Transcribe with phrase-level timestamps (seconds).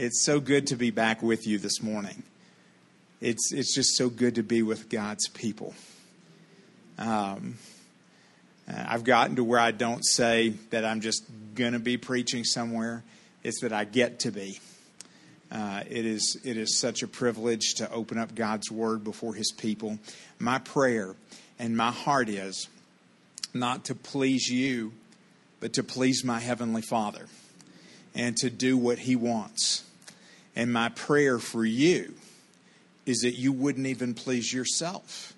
[0.00, 2.22] It's so good to be back with you this morning.
[3.20, 5.74] It's, it's just so good to be with God's people.
[6.98, 7.56] Um,
[8.68, 11.24] I've gotten to where I don't say that I'm just
[11.56, 13.02] going to be preaching somewhere,
[13.42, 14.60] it's that I get to be.
[15.50, 19.50] Uh, it is it is such a privilege to open up God's word before His
[19.50, 19.98] people.
[20.38, 21.16] My prayer
[21.58, 22.68] and my heart is
[23.52, 24.92] not to please you,
[25.58, 27.26] but to please my heavenly Father
[28.14, 29.86] and to do what He wants.
[30.58, 32.14] And my prayer for you
[33.06, 35.32] is that you wouldn't even please yourself,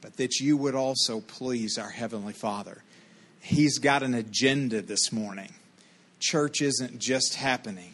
[0.00, 2.82] but that you would also please our Heavenly Father.
[3.40, 5.54] He's got an agenda this morning.
[6.18, 7.92] Church isn't just happening,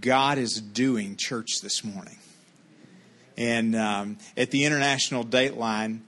[0.00, 2.18] God is doing church this morning.
[3.36, 6.02] And um, at the International Dateline,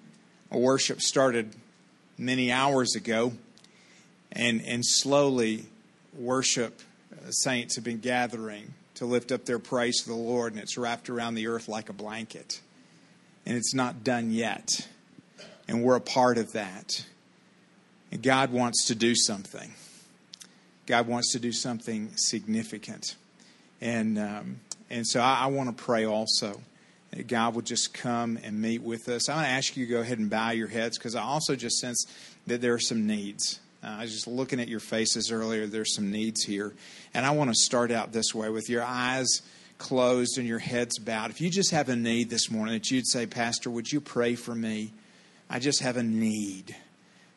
[0.49, 1.53] worship started
[2.17, 3.33] many hours ago,
[4.31, 5.67] and, and slowly
[6.17, 6.81] worship
[7.13, 10.77] uh, saints have been gathering to lift up their praise to the Lord, and it's
[10.77, 12.61] wrapped around the earth like a blanket.
[13.45, 14.89] And it's not done yet.
[15.69, 17.05] And we're a part of that.
[18.11, 19.73] And God wants to do something.
[20.87, 23.17] God wants to do something significant.
[23.81, 26.61] And, um, and so I, I want to pray also
[27.11, 29.29] that God will just come and meet with us.
[29.29, 31.55] I want to ask you to go ahead and bow your heads because I also
[31.55, 32.07] just sense
[32.47, 33.61] that there are some needs.
[33.87, 35.67] Uh, I was just looking at your faces earlier.
[35.67, 36.75] There's some needs here.
[37.15, 39.43] And I want to start out this way with your eyes
[39.79, 41.31] closed and your heads bowed.
[41.31, 44.35] If you just have a need this morning that you'd say, Pastor, would you pray
[44.35, 44.93] for me?
[45.49, 46.75] I just have a need.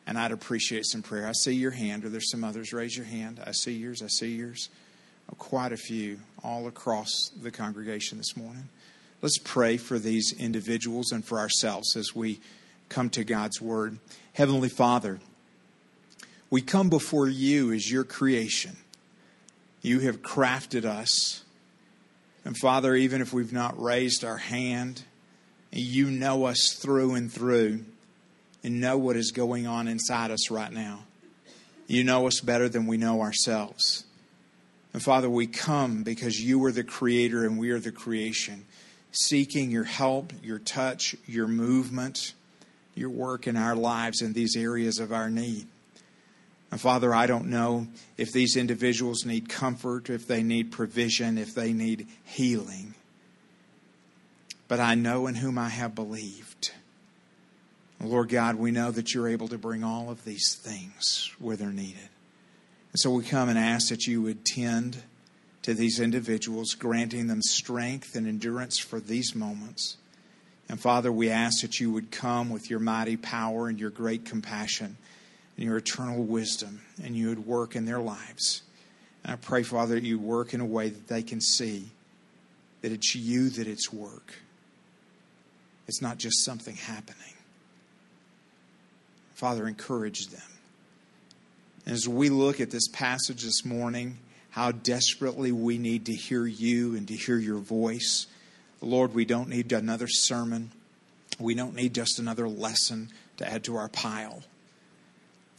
[0.06, 1.28] And I'd appreciate some prayer.
[1.28, 2.04] I see your hand.
[2.04, 2.72] Are there some others?
[2.72, 3.40] Raise your hand.
[3.46, 4.02] I see yours.
[4.02, 4.70] I see yours.
[5.30, 8.68] Oh, quite a few all across the congregation this morning.
[9.22, 12.40] Let's pray for these individuals and for ourselves as we
[12.88, 13.98] come to God's Word.
[14.32, 15.20] Heavenly Father,
[16.50, 18.76] we come before you as your creation.
[19.82, 21.44] You have crafted us.
[22.44, 25.04] And Father, even if we've not raised our hand,
[25.70, 27.84] you know us through and through
[28.64, 31.04] and know what is going on inside us right now.
[31.86, 34.04] You know us better than we know ourselves.
[34.92, 38.66] And Father, we come because you are the creator and we are the creation,
[39.12, 42.34] seeking your help, your touch, your movement,
[42.94, 45.66] your work in our lives in these areas of our need.
[46.70, 51.54] And Father, I don't know if these individuals need comfort, if they need provision, if
[51.54, 52.94] they need healing.
[54.68, 56.70] But I know in whom I have believed.
[58.00, 61.68] Lord God, we know that you're able to bring all of these things where they're
[61.70, 62.08] needed.
[62.92, 65.02] And so we come and ask that you would tend
[65.62, 69.96] to these individuals, granting them strength and endurance for these moments.
[70.68, 74.24] And Father, we ask that you would come with your mighty power and your great
[74.24, 74.96] compassion
[75.60, 78.62] and your eternal wisdom, and you would work in their lives.
[79.22, 81.90] And I pray, Father, that you work in a way that they can see
[82.80, 84.36] that it's you that it's work.
[85.86, 87.34] It's not just something happening.
[89.34, 90.40] Father, encourage them.
[91.84, 94.16] And as we look at this passage this morning,
[94.52, 98.26] how desperately we need to hear you and to hear your voice.
[98.80, 100.70] Lord, we don't need another sermon.
[101.38, 104.42] We don't need just another lesson to add to our pile.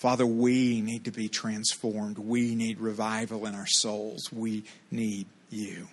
[0.01, 2.17] Father, we need to be transformed.
[2.17, 4.33] We need revival in our souls.
[4.33, 5.89] We need you.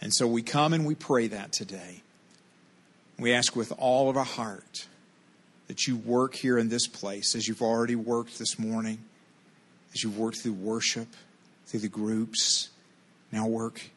[0.00, 2.02] And so we come and we pray that today.
[3.18, 4.86] We ask with all of our heart
[5.66, 9.00] that you work here in this place as you've already worked this morning,
[9.92, 11.08] as you've worked through worship,
[11.66, 12.68] through the groups.
[13.32, 13.90] Now work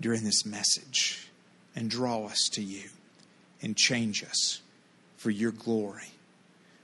[0.00, 1.28] during this message
[1.74, 2.88] and draw us to you
[3.62, 4.60] and change us
[5.16, 6.12] for your glory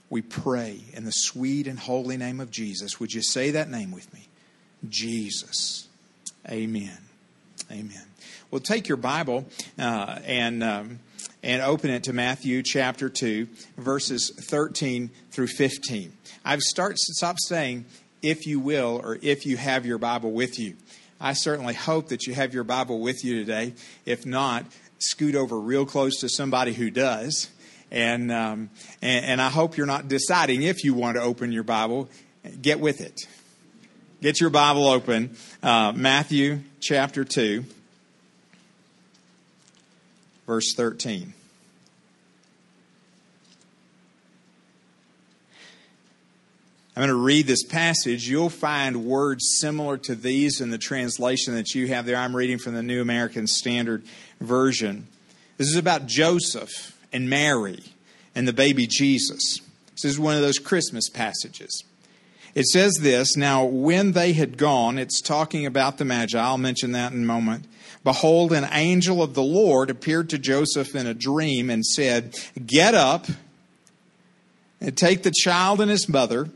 [0.08, 3.00] we pray in the sweet and holy name of Jesus.
[3.00, 4.28] Would you say that name with me?
[4.88, 5.88] Jesus.
[6.48, 6.98] Amen.
[7.70, 8.04] Amen.
[8.50, 9.46] Well, take your Bible
[9.78, 11.00] uh, and um,
[11.42, 16.12] and open it to Matthew chapter two, verses thirteen through fifteen.
[16.44, 17.86] I've start stop saying
[18.22, 20.76] if you will or if you have your Bible with you.
[21.20, 23.74] I certainly hope that you have your Bible with you today.
[24.04, 24.66] If not,
[24.98, 27.50] scoot over real close to somebody who does
[27.90, 28.70] and, um,
[29.02, 32.08] and, and I hope you're not deciding if you want to open your Bible.
[32.60, 33.20] Get with it.
[34.20, 35.36] Get your Bible open.
[35.62, 37.64] Uh, Matthew chapter 2,
[40.46, 41.32] verse 13.
[46.96, 48.26] I'm going to read this passage.
[48.26, 52.16] You'll find words similar to these in the translation that you have there.
[52.16, 54.02] I'm reading from the New American Standard
[54.40, 55.06] Version.
[55.58, 57.82] This is about Joseph and Mary
[58.34, 59.60] and the baby Jesus.
[59.92, 61.84] This is one of those Christmas passages.
[62.54, 66.38] It says this Now, when they had gone, it's talking about the Magi.
[66.38, 67.66] I'll mention that in a moment.
[68.02, 72.94] Behold, an angel of the Lord appeared to Joseph in a dream and said, Get
[72.94, 73.26] up
[74.80, 76.48] and take the child and his mother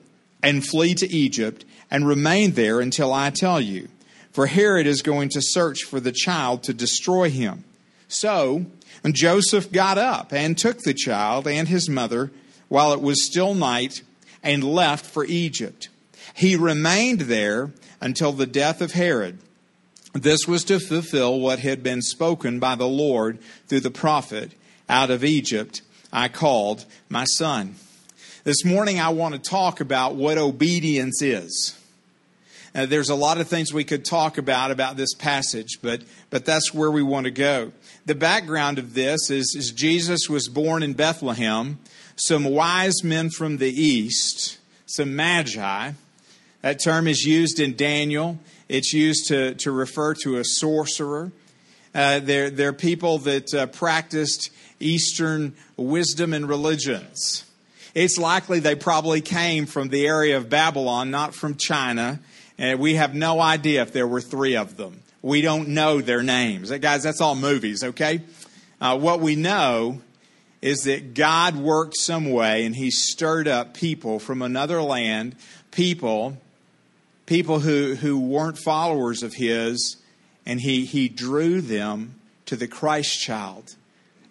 [0.43, 3.89] and flee to Egypt and remain there until I tell you.
[4.33, 7.65] For Herod is going to search for the child to destroy him.
[8.07, 8.67] So
[9.09, 12.31] Joseph got up and took the child and his mother
[12.69, 14.03] while it was still night
[14.43, 15.89] and left for Egypt.
[16.35, 19.39] He remained there until the death of Herod.
[20.13, 23.39] This was to fulfill what had been spoken by the Lord
[23.69, 24.53] through the prophet
[24.89, 25.83] Out of Egypt
[26.13, 27.77] I called my son.
[28.43, 31.79] This morning I want to talk about what obedience is.
[32.75, 36.45] Uh, there's a lot of things we could talk about about this passage, but, but
[36.45, 37.73] that's where we want to go.
[38.07, 41.79] The background of this is, is Jesus was born in Bethlehem.
[42.17, 45.93] Some wise men from the east, some magi,
[46.63, 48.39] that term is used in Daniel.
[48.69, 51.33] It's used to, to refer to a sorcerer.
[51.95, 57.45] Uh, they're, they're people that uh, practiced Eastern wisdom and religions.
[57.95, 62.21] It's likely they probably came from the area of Babylon, not from China.
[62.57, 65.03] And we have no idea if there were three of them.
[65.23, 66.71] We don't know their names.
[66.71, 68.23] Guys, that's all movies, okay?
[68.81, 70.01] Uh, what we know
[70.63, 75.37] is that God worked some way and He stirred up people from another land,
[75.71, 76.39] people,
[77.27, 79.97] people who, who weren't followers of His,
[80.47, 82.15] and He, he drew them
[82.47, 83.77] to the Christ child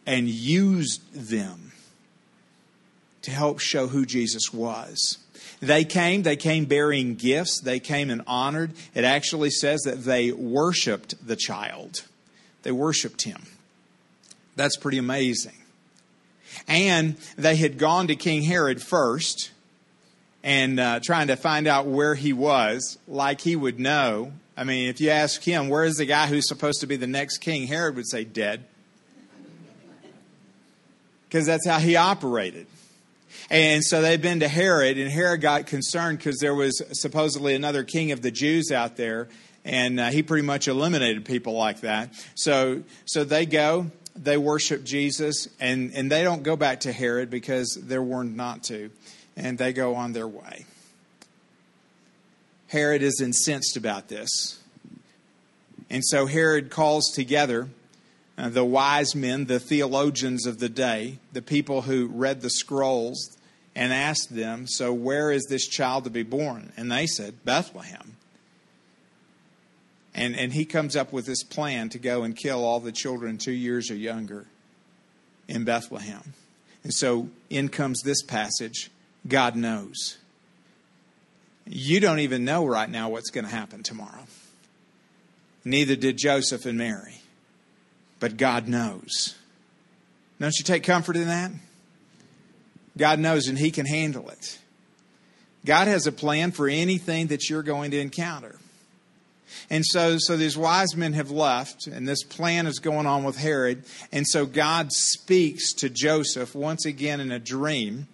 [0.06, 1.72] and used them
[3.22, 5.18] to help show who Jesus was.
[5.62, 8.72] They came, they came bearing gifts, they came and honored.
[8.96, 12.04] It actually says that they worshiped the child,
[12.64, 13.44] they worshiped him.
[14.56, 15.54] That's pretty amazing.
[16.68, 19.52] And they had gone to King Herod first
[20.44, 24.34] and uh, trying to find out where he was, like he would know.
[24.56, 27.08] I mean, if you ask him, where is the guy who's supposed to be the
[27.08, 27.68] next king?
[27.68, 28.66] Herod would say, dead.
[31.28, 32.68] Because that's how he operated.
[33.50, 37.84] And so they'd been to Herod, and Herod got concerned because there was supposedly another
[37.84, 39.28] king of the Jews out there,
[39.66, 42.14] and uh, he pretty much eliminated people like that.
[42.36, 47.30] So, so they go, they worship Jesus, and, and they don't go back to Herod
[47.30, 48.92] because they're warned not to,
[49.36, 50.66] and they go on their way.
[52.68, 54.60] Herod is incensed about this.
[55.90, 57.68] And so Herod calls together
[58.40, 63.38] uh, the wise men, the theologians of the day, the people who read the scrolls,
[63.76, 66.72] and asked them, So where is this child to be born?
[66.78, 68.16] And they said, Bethlehem.
[70.16, 73.38] And, and he comes up with this plan to go and kill all the children
[73.38, 74.48] two years or younger
[75.48, 76.34] in Bethlehem.
[76.84, 78.90] And so in comes this passage
[79.28, 80.18] God knows.
[81.66, 84.26] You don't even know right now what's going to happen tomorrow.
[85.66, 87.19] Neither did Joseph and Mary
[88.20, 89.36] but God knows.
[90.40, 91.52] Don't you take comfort in that?
[92.98, 94.60] God knows and He can handle it.
[95.66, 98.56] God has a plan for anything that you're going to encounter.
[99.70, 103.38] And so, so these wise men have left, and this plan is going on with
[103.38, 103.84] Herod.
[104.12, 108.08] And so God speaks to Joseph once again in a dream.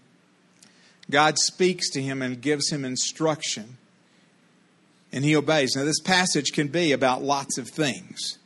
[1.10, 3.78] God speaks to him and gives him instruction,
[5.12, 5.75] and he obeys.
[5.75, 8.38] Now, this passage can be about lots of things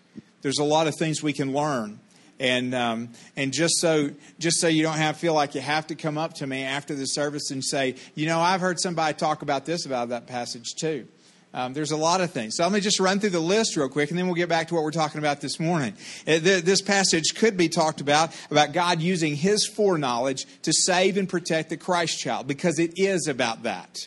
[0.42, 2.00] there's a lot of things we can learn.
[2.40, 5.96] And um, and just so just so you don't have feel like you have to
[5.96, 9.42] come up to me after the service and say, you know, I've heard somebody talk
[9.42, 11.06] about this about that passage too.
[11.54, 12.56] Um, there's a lot of things.
[12.56, 14.68] So let me just run through the list real quick, and then we'll get back
[14.68, 15.94] to what we're talking about this morning.
[16.28, 21.28] Uh, this passage could be talked about about God using His foreknowledge to save and
[21.28, 23.98] protect the Christ child, because it is about that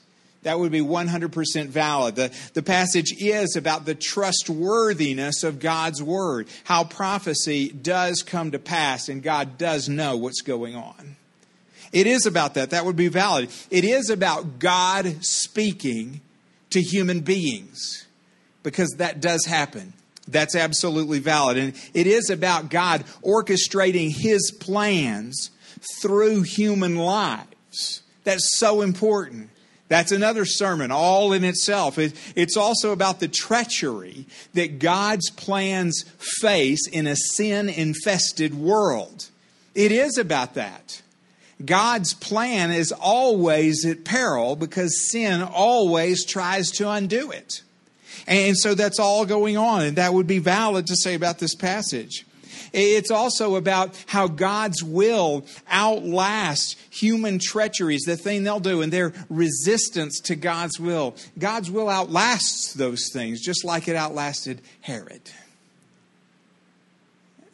[0.43, 2.17] that would be 100% valid.
[2.17, 8.59] The, the passage is about the trustworthiness of God's word, how prophecy does come to
[8.59, 11.17] pass and God does know what's going on.
[11.93, 12.71] It is about that.
[12.71, 13.51] That would be valid.
[13.71, 16.23] It is about God speaking
[16.71, 18.07] to human beings
[18.63, 19.93] because that does happen.
[20.27, 21.59] That's absolutely valid.
[21.59, 25.51] And it is about God orchestrating his plans
[26.01, 28.03] through human lives.
[28.25, 29.51] That's so important.
[29.93, 31.99] That's another sermon all in itself.
[31.99, 36.07] it's also about the treachery that God's plans
[36.41, 39.29] face in a sin infested world.
[39.75, 41.03] It is about that.
[41.63, 47.61] God's plan is always at peril because sin always tries to undo it.
[48.27, 51.55] And so that's all going on, and that would be valid to say about this
[51.55, 52.25] passage.
[52.73, 59.13] It's also about how God's will outlasts human treacheries, the thing they'll do, and their
[59.29, 61.15] resistance to God's will.
[61.39, 65.31] God's will outlasts those things, just like it outlasted Herod.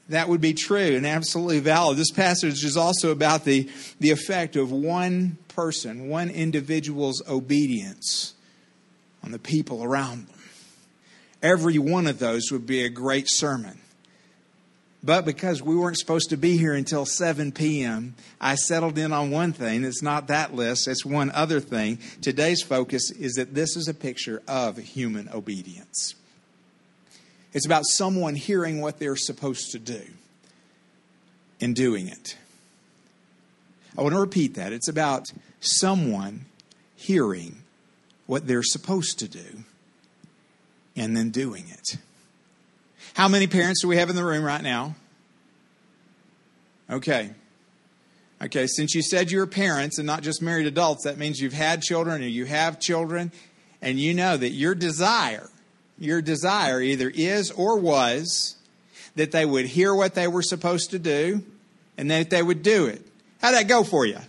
[0.08, 1.98] That would be true and absolutely valid.
[1.98, 3.68] This passage is also about the,
[4.00, 8.34] the effect of one person, one individual's obedience
[9.22, 10.38] on the people around them.
[11.42, 13.80] Every one of those would be a great sermon.
[15.02, 19.30] But because we weren't supposed to be here until 7 p.m., I settled in on
[19.30, 19.84] one thing.
[19.84, 21.98] It's not that list, it's one other thing.
[22.20, 26.16] Today's focus is that this is a picture of human obedience.
[27.52, 30.02] It's about someone hearing what they're supposed to do
[31.60, 32.36] and doing it.
[33.96, 34.72] I want to repeat that.
[34.72, 35.26] It's about
[35.60, 36.44] someone
[36.94, 37.62] hearing
[38.26, 39.64] what they're supposed to do
[40.96, 41.98] and then doing it.
[43.18, 44.94] How many parents do we have in the room right now?
[46.88, 47.30] Okay.
[48.40, 51.82] Okay, since you said you're parents and not just married adults, that means you've had
[51.82, 53.32] children or you have children,
[53.82, 55.50] and you know that your desire,
[55.98, 58.54] your desire either is or was
[59.16, 61.42] that they would hear what they were supposed to do
[61.96, 63.04] and that they would do it.
[63.40, 64.20] How'd that go for you?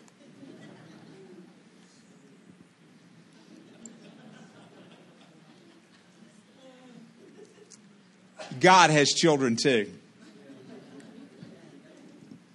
[8.60, 9.92] God has children too.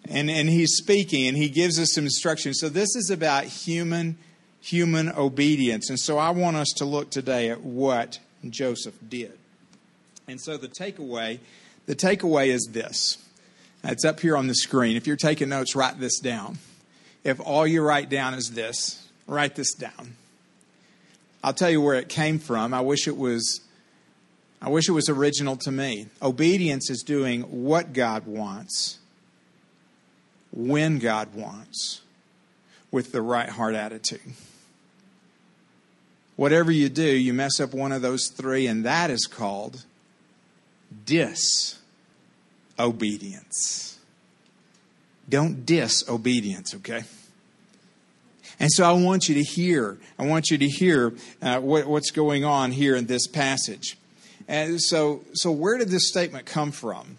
[0.08, 2.58] And, and he's speaking and he gives us some instructions.
[2.60, 4.16] So this is about human
[4.64, 5.90] human obedience.
[5.90, 9.36] And so I want us to look today at what Joseph did.
[10.26, 11.40] And so the takeaway,
[11.84, 13.18] the takeaway is this.
[13.82, 14.96] It's up here on the screen.
[14.96, 16.56] If you're taking notes, write this down.
[17.24, 20.16] If all you write down is this, write this down.
[21.42, 22.72] I'll tell you where it came from.
[22.72, 23.60] I wish it was
[24.64, 26.06] I wish it was original to me.
[26.22, 28.98] Obedience is doing what God wants,
[30.52, 32.00] when God wants,
[32.90, 34.22] with the right heart attitude.
[36.36, 39.84] Whatever you do, you mess up one of those three, and that is called
[41.04, 43.98] disobedience.
[45.28, 47.02] Don't disobedience, okay?
[48.58, 52.10] And so I want you to hear, I want you to hear uh, what, what's
[52.10, 53.98] going on here in this passage.
[54.46, 57.18] And so, so where did this statement come from?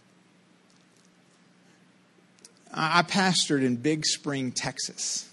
[2.72, 5.30] I pastored in Big Spring, Texas.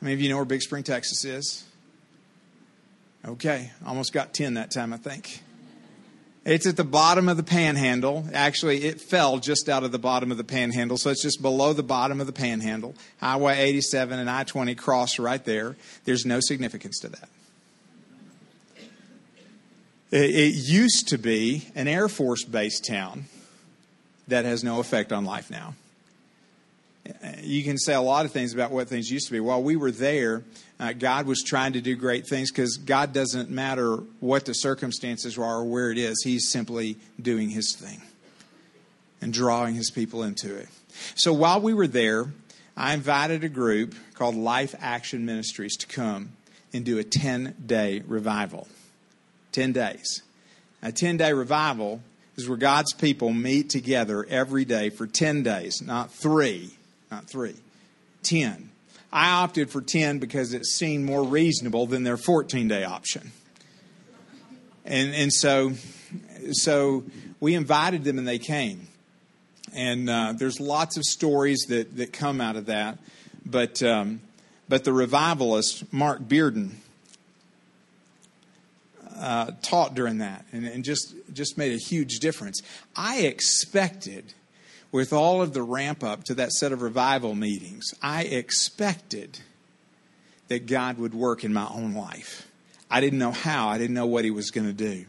[0.00, 1.64] How many of you know where Big Spring, Texas is?
[3.24, 5.42] Okay, almost got 10 that time, I think.
[6.44, 8.26] It's at the bottom of the panhandle.
[8.34, 11.72] Actually, it fell just out of the bottom of the panhandle, so it's just below
[11.72, 12.96] the bottom of the panhandle.
[13.20, 15.76] Highway 87 and I 20 cross right there.
[16.04, 17.28] There's no significance to that.
[20.12, 23.24] It used to be an Air Force base town
[24.28, 25.74] that has no effect on life now.
[27.42, 29.40] You can say a lot of things about what things used to be.
[29.40, 30.44] While we were there,
[30.78, 35.38] uh, God was trying to do great things because God doesn't matter what the circumstances
[35.38, 38.02] are or where it is, He's simply doing His thing
[39.22, 40.68] and drawing His people into it.
[41.14, 42.26] So while we were there,
[42.76, 46.32] I invited a group called Life Action Ministries to come
[46.74, 48.68] and do a 10 day revival.
[49.52, 50.22] 10 days.
[50.82, 52.02] A 10 day revival
[52.36, 56.70] is where God's people meet together every day for 10 days, not three,
[57.10, 57.56] not three,
[58.22, 58.70] 10.
[59.12, 63.32] I opted for 10 because it seemed more reasonable than their 14 day option.
[64.84, 65.72] And, and so,
[66.52, 67.04] so
[67.38, 68.88] we invited them and they came.
[69.74, 72.98] And uh, there's lots of stories that, that come out of that.
[73.44, 74.20] But, um,
[74.68, 76.72] but the revivalist, Mark Bearden,
[79.22, 82.60] uh, taught during that and, and just, just made a huge difference.
[82.96, 84.34] I expected,
[84.90, 89.38] with all of the ramp up to that set of revival meetings, I expected
[90.48, 92.48] that God would work in my own life.
[92.90, 95.06] I didn't know how, I didn't know what He was going to do.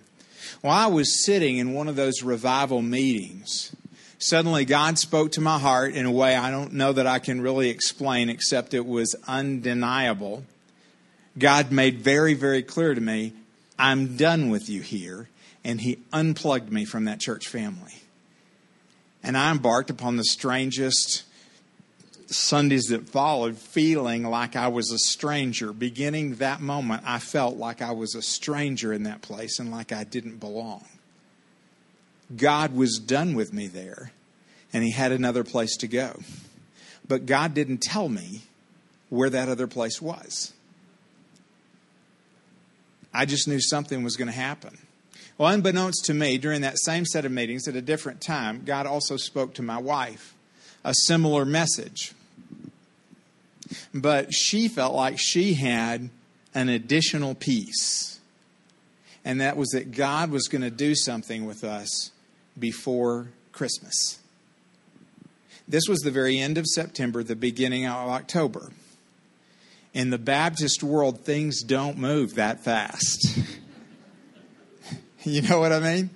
[0.61, 3.75] While I was sitting in one of those revival meetings,
[4.19, 7.41] suddenly God spoke to my heart in a way I don't know that I can
[7.41, 10.43] really explain, except it was undeniable.
[11.35, 13.33] God made very, very clear to me
[13.83, 15.27] I'm done with you here.
[15.65, 18.01] And he unplugged me from that church family.
[19.21, 21.23] And I embarked upon the strangest
[22.27, 25.73] Sundays that followed, feeling like I was a stranger.
[25.73, 29.91] Beginning that moment, I felt like I was a stranger in that place and like
[29.91, 30.85] I didn't belong.
[32.35, 34.11] God was done with me there,
[34.71, 36.21] and He had another place to go.
[37.07, 38.43] But God didn't tell me
[39.09, 40.53] where that other place was.
[43.13, 44.77] I just knew something was going to happen.
[45.37, 48.85] Well, unbeknownst to me, during that same set of meetings at a different time, God
[48.85, 50.33] also spoke to my wife
[50.83, 52.13] a similar message.
[53.93, 56.09] But she felt like she had
[56.53, 58.19] an additional piece,
[59.25, 62.11] and that was that God was going to do something with us
[62.59, 64.19] before Christmas.
[65.67, 68.71] This was the very end of September, the beginning of October.
[69.93, 73.37] In the Baptist world, things don't move that fast.
[75.23, 76.09] you know what I mean?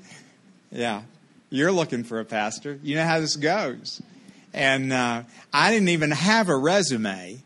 [0.71, 1.03] Yeah.
[1.49, 2.79] You're looking for a pastor.
[2.81, 4.01] You know how this goes.
[4.53, 7.43] And uh, I didn't even have a resume.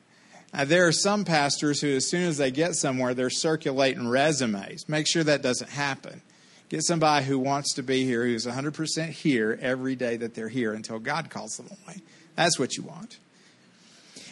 [0.54, 4.88] Uh, there are some pastors who, as soon as they get somewhere, they're circulating resumes.
[4.90, 6.22] Make sure that doesn't happen.
[6.70, 10.74] Get somebody who wants to be here, who's 100% here every day that they're here
[10.74, 12.02] until God calls them away.
[12.36, 13.20] That's what you want.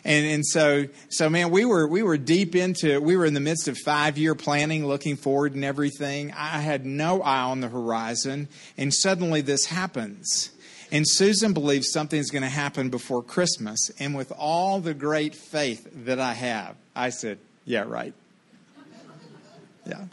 [0.03, 3.39] And and so so man, we were we were deep into we were in the
[3.39, 6.32] midst of five year planning, looking forward and everything.
[6.32, 10.51] I had no eye on the horizon, and suddenly this happens.
[10.91, 13.91] And Susan believes something's going to happen before Christmas.
[14.00, 18.13] And with all the great faith that I have, I said, Yeah, right.
[19.86, 20.06] Yeah.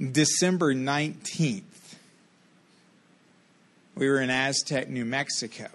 [0.00, 1.62] December 19th,
[3.94, 5.68] we were in Aztec, New Mexico,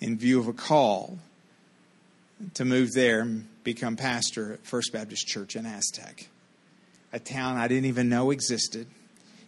[0.00, 1.18] in view of a call
[2.54, 6.28] to move there and become pastor at First Baptist Church in Aztec,
[7.12, 8.86] a town I didn't even know existed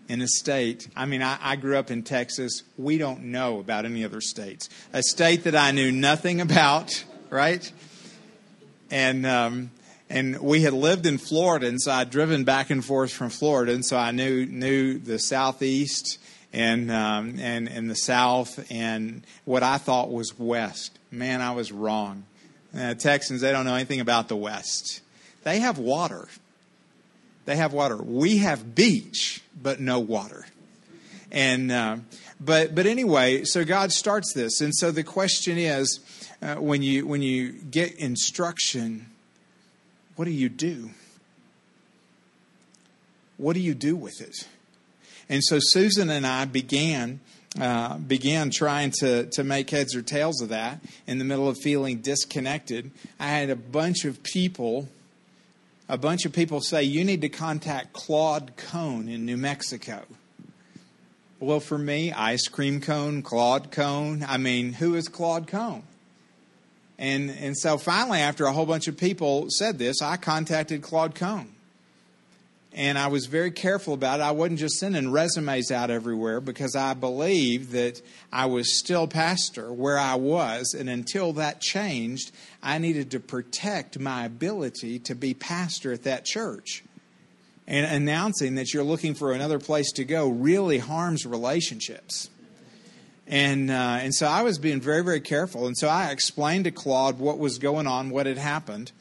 [0.08, 0.88] in a state.
[0.94, 2.62] I mean, I, I, grew up in Texas.
[2.76, 4.68] We don't know about any other states.
[4.92, 7.72] A state that I knew nothing about, right?
[8.90, 9.70] And um,
[10.10, 13.72] and we had lived in Florida, and so I'd driven back and forth from Florida,
[13.72, 16.18] and so I knew knew the southeast
[16.52, 20.98] and um, and and the south and what I thought was west.
[21.10, 22.24] Man, I was wrong.
[22.76, 25.00] Uh, Texans, they don't know anything about the west.
[25.44, 26.28] They have water.
[27.44, 27.96] They have water.
[27.96, 30.46] We have beach, but no water.
[31.30, 31.96] And uh,
[32.40, 36.00] but but anyway, so God starts this, and so the question is,
[36.40, 39.06] uh, when you when you get instruction,
[40.16, 40.90] what do you do?
[43.38, 44.46] What do you do with it?
[45.32, 47.20] And so Susan and I began
[47.58, 51.56] uh, began trying to, to make heads or tails of that in the middle of
[51.56, 52.90] feeling disconnected.
[53.18, 54.88] I had a bunch of people
[55.88, 60.02] a bunch of people say, You need to contact Claude Cone in New Mexico.
[61.40, 64.26] Well, for me, ice cream cone, Claude Cone.
[64.28, 65.82] I mean, who is Claude Cone?
[66.98, 71.14] And, and so finally, after a whole bunch of people said this, I contacted Claude
[71.14, 71.52] Cone
[72.74, 74.22] and I was very careful about it.
[74.22, 78.00] I wasn't just sending resumes out everywhere because I believed that
[78.32, 82.32] I was still pastor where I was, and until that changed,
[82.62, 86.82] I needed to protect my ability to be pastor at that church.
[87.66, 92.28] And announcing that you're looking for another place to go really harms relationships.
[93.26, 96.70] And uh, and so I was being very very careful, and so I explained to
[96.70, 98.92] Claude what was going on, what had happened,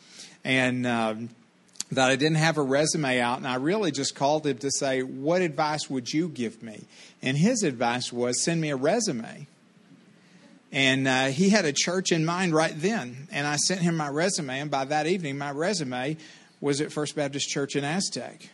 [0.44, 0.86] and.
[0.86, 1.30] Um,
[1.92, 5.02] that I didn't have a resume out, and I really just called him to say,
[5.04, 6.86] What advice would you give me?
[7.22, 9.48] And his advice was, Send me a resume.
[10.72, 13.28] And uh, he had a church in mind right then.
[13.30, 16.16] And I sent him my resume, and by that evening, my resume
[16.62, 18.50] was at First Baptist Church in Aztec.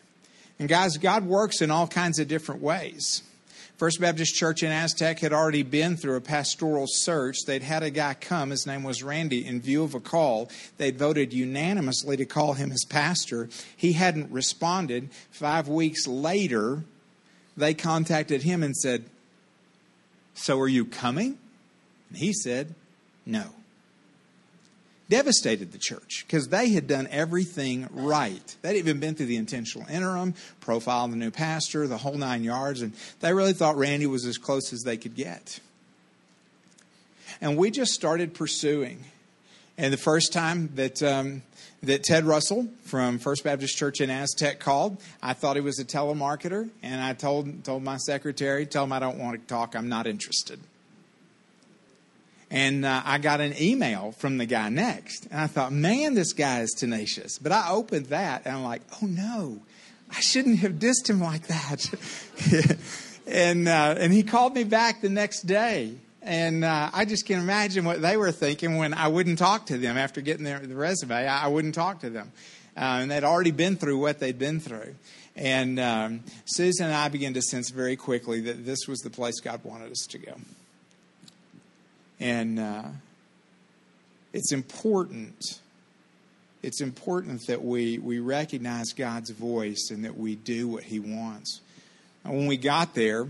[0.59, 3.21] And guys, God works in all kinds of different ways.
[3.77, 7.45] First Baptist Church in Aztec had already been through a pastoral search.
[7.45, 10.49] They'd had a guy come, his name was Randy, in view of a call.
[10.77, 13.49] They'd voted unanimously to call him as pastor.
[13.75, 15.09] He hadn't responded.
[15.29, 16.85] Five weeks later,
[17.55, 19.05] they contacted him and said,
[20.33, 21.37] So are you coming?
[22.09, 22.73] And he said,
[23.27, 23.53] No
[25.09, 28.55] devastated the church because they had done everything right.
[28.61, 32.81] They'd even been through the intentional interim, profile the new pastor, the whole nine yards,
[32.81, 35.59] and they really thought Randy was as close as they could get.
[37.41, 39.03] And we just started pursuing.
[39.77, 41.43] And the first time that um,
[41.83, 45.85] that Ted Russell from First Baptist Church in Aztec called, I thought he was a
[45.85, 49.75] telemarketer, and I told told my secretary, "Tell him I don't want to talk.
[49.75, 50.59] I'm not interested."
[52.49, 55.25] And uh, I got an email from the guy next.
[55.25, 57.37] And I thought, man, this guy is tenacious.
[57.39, 59.59] But I opened that and I'm like, oh no,
[60.09, 62.77] I shouldn't have dissed him like that.
[63.27, 65.95] and, uh, and he called me back the next day.
[66.21, 69.77] And uh, I just can't imagine what they were thinking when I wouldn't talk to
[69.77, 71.15] them after getting their, the resume.
[71.15, 72.31] I, I wouldn't talk to them.
[72.75, 74.95] Uh, and they'd already been through what they'd been through.
[75.35, 79.39] And um, Susan and I began to sense very quickly that this was the place
[79.39, 80.33] God wanted us to go.
[82.19, 82.83] And uh,
[84.33, 85.59] it's important
[86.63, 91.61] it's important that we, we recognize God's voice and that we do what He wants.
[92.23, 93.27] And when we got there,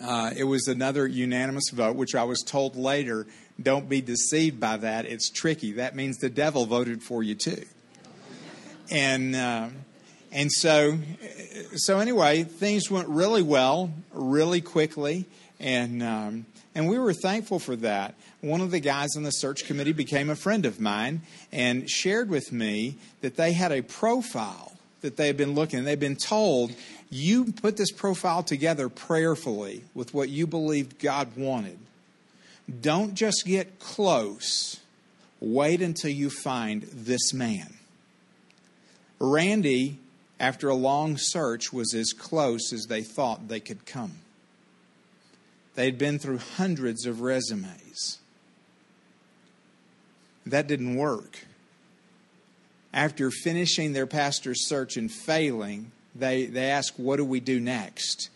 [0.00, 3.26] uh, it was another unanimous vote, which I was told later
[3.62, 5.04] don't be deceived by that.
[5.04, 5.72] It's tricky.
[5.72, 7.64] That means the devil voted for you too.
[8.90, 9.36] And.
[9.36, 9.68] Uh,
[10.36, 10.98] and so,
[11.76, 15.26] so anyway, things went really well, really quickly,
[15.60, 18.14] and um, and we were thankful for that.
[18.40, 22.28] One of the guys on the search committee became a friend of mine and shared
[22.28, 25.84] with me that they had a profile that they had been looking.
[25.84, 26.72] They'd been told,
[27.10, 31.78] you put this profile together prayerfully with what you believed God wanted.
[32.80, 34.80] Don't just get close.
[35.40, 37.74] Wait until you find this man.
[39.20, 39.98] Randy
[40.40, 44.12] after a long search, was as close as they thought they could come.
[45.74, 48.18] They had been through hundreds of resumes.
[50.46, 51.46] That didn't work.
[52.92, 58.30] After finishing their pastor's search and failing, they, they asked, What do we do next?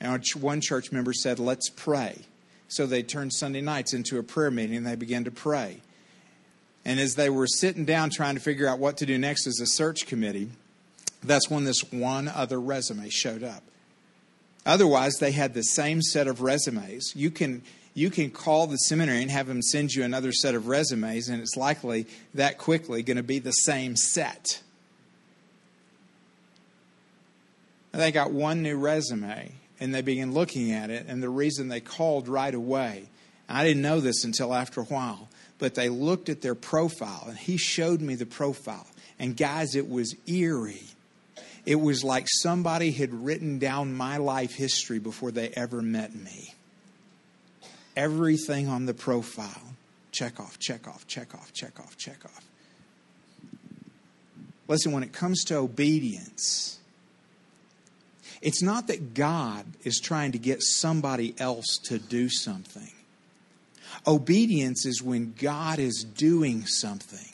[0.00, 2.22] And one church member said, Let's pray.
[2.68, 5.80] So they turned Sunday nights into a prayer meeting and they began to pray.
[6.84, 9.60] And as they were sitting down trying to figure out what to do next as
[9.60, 10.50] a search committee,
[11.22, 13.62] that's when this one other resume showed up.
[14.66, 17.12] Otherwise, they had the same set of resumes.
[17.14, 17.62] You can
[17.94, 21.40] you can call the seminary and have them send you another set of resumes, and
[21.40, 24.60] it's likely that quickly going to be the same set.
[27.92, 31.68] And they got one new resume, and they began looking at it, and the reason
[31.68, 33.04] they called right away,
[33.48, 35.28] I didn't know this until after a while,
[35.60, 38.88] but they looked at their profile, and he showed me the profile.
[39.20, 40.93] And guys, it was eerie
[41.66, 46.54] it was like somebody had written down my life history before they ever met me.
[47.96, 49.74] Everything on the profile
[50.14, 52.44] check off, check off, check off, check off, check off.
[54.68, 56.78] Listen, when it comes to obedience,
[58.40, 62.90] it's not that God is trying to get somebody else to do something.
[64.06, 67.32] Obedience is when God is doing something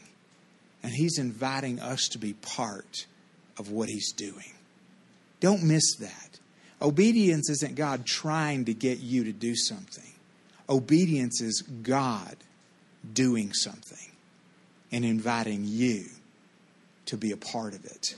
[0.82, 3.06] and He's inviting us to be part
[3.60, 4.52] of what he's doing.
[5.38, 6.38] Don't miss that.
[6.80, 10.12] Obedience isn't God trying to get you to do something,
[10.68, 12.36] obedience is God
[13.12, 13.98] doing something
[14.90, 16.06] and inviting you
[17.06, 18.14] to be a part of it.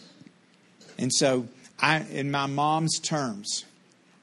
[0.96, 1.48] And so,
[1.80, 3.64] I, in my mom's terms,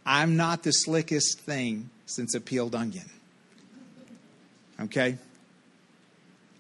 [0.06, 3.10] I'm not the slickest thing since a peeled onion.
[4.80, 5.18] Okay?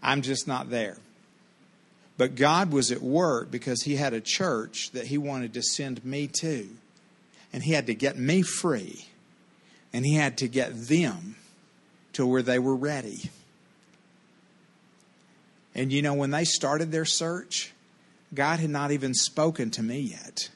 [0.03, 0.97] I'm just not there.
[2.19, 6.03] But God was at work because He had a church that He wanted to send
[6.03, 6.67] me to.
[7.53, 9.05] And He had to get me free.
[9.93, 11.37] And He had to get them
[12.11, 13.29] to where they were ready.
[15.73, 17.71] And you know, when they started their search,
[18.33, 20.49] God had not even spoken to me yet.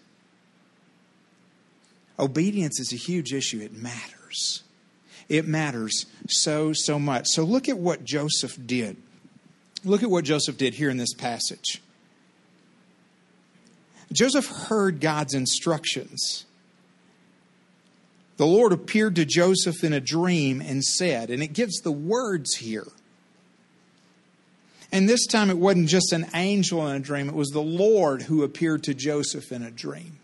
[2.19, 3.61] Obedience is a huge issue.
[3.61, 4.63] It matters.
[5.29, 7.27] It matters so, so much.
[7.27, 8.97] So look at what Joseph did.
[9.83, 11.81] Look at what Joseph did here in this passage.
[14.11, 16.45] Joseph heard God's instructions.
[18.37, 22.55] The Lord appeared to Joseph in a dream and said, and it gives the words
[22.55, 22.87] here.
[24.91, 28.23] And this time it wasn't just an angel in a dream, it was the Lord
[28.23, 30.19] who appeared to Joseph in a dream.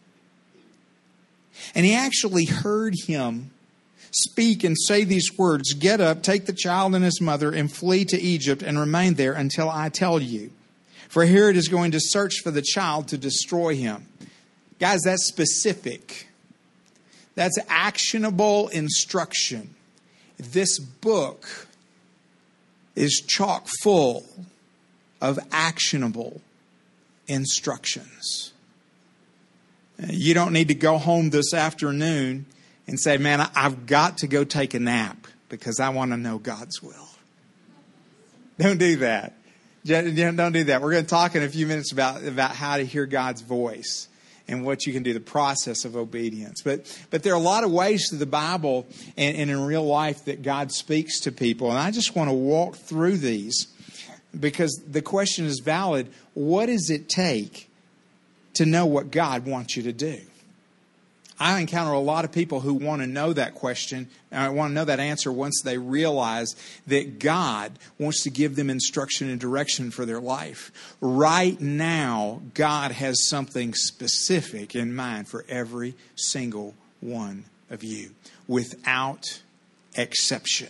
[1.76, 3.52] And he actually heard him
[4.12, 8.06] speak and say these words Get up, take the child and his mother, and flee
[8.06, 10.52] to Egypt, and remain there until I tell you.
[11.08, 14.06] For Herod is going to search for the child to destroy him.
[14.80, 16.28] Guys, that's specific.
[17.36, 19.76] That's actionable instruction.
[20.38, 21.68] This book
[22.96, 24.26] is chock full
[25.22, 26.42] of actionable
[27.28, 28.54] instructions.
[30.08, 32.46] You don't need to go home this afternoon
[32.90, 36.40] and say, Man, I've got to go take a nap because I want to know
[36.40, 37.08] God's will.
[38.58, 39.36] Don't do that.
[39.86, 40.82] Don't do that.
[40.82, 44.08] We're going to talk in a few minutes about, about how to hear God's voice
[44.48, 46.62] and what you can do, the process of obedience.
[46.64, 49.86] But, but there are a lot of ways through the Bible and, and in real
[49.86, 51.70] life that God speaks to people.
[51.70, 53.68] And I just want to walk through these
[54.38, 56.12] because the question is valid.
[56.34, 57.70] What does it take
[58.56, 60.20] to know what God wants you to do?
[61.40, 64.72] I encounter a lot of people who want to know that question, and I want
[64.72, 66.54] to know that answer once they realize
[66.88, 70.72] that God wants to give them instruction and direction for their life.
[71.00, 78.12] Right now, God has something specific in mind for every single one of you,
[78.48, 79.42] without
[79.96, 80.70] exception.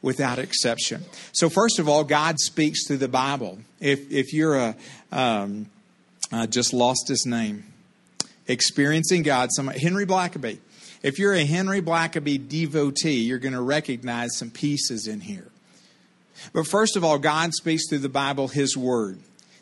[0.00, 1.04] without exception.
[1.32, 3.58] So, first of all, God speaks through the Bible.
[3.78, 4.76] If, if you're a,
[5.12, 5.66] um,
[6.32, 7.71] I just lost his name,
[8.46, 10.58] experiencing God, some, Henry Blackaby.
[11.02, 15.48] If you're a Henry Blackaby devotee, you're going to recognize some pieces in here.
[16.52, 19.18] But first of all, God speaks through the Bible, His Word.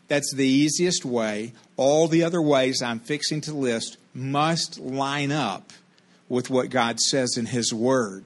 [0.09, 1.53] That's the easiest way.
[1.77, 5.73] All the other ways I'm fixing to list must line up
[6.29, 8.25] with what God says in His Word.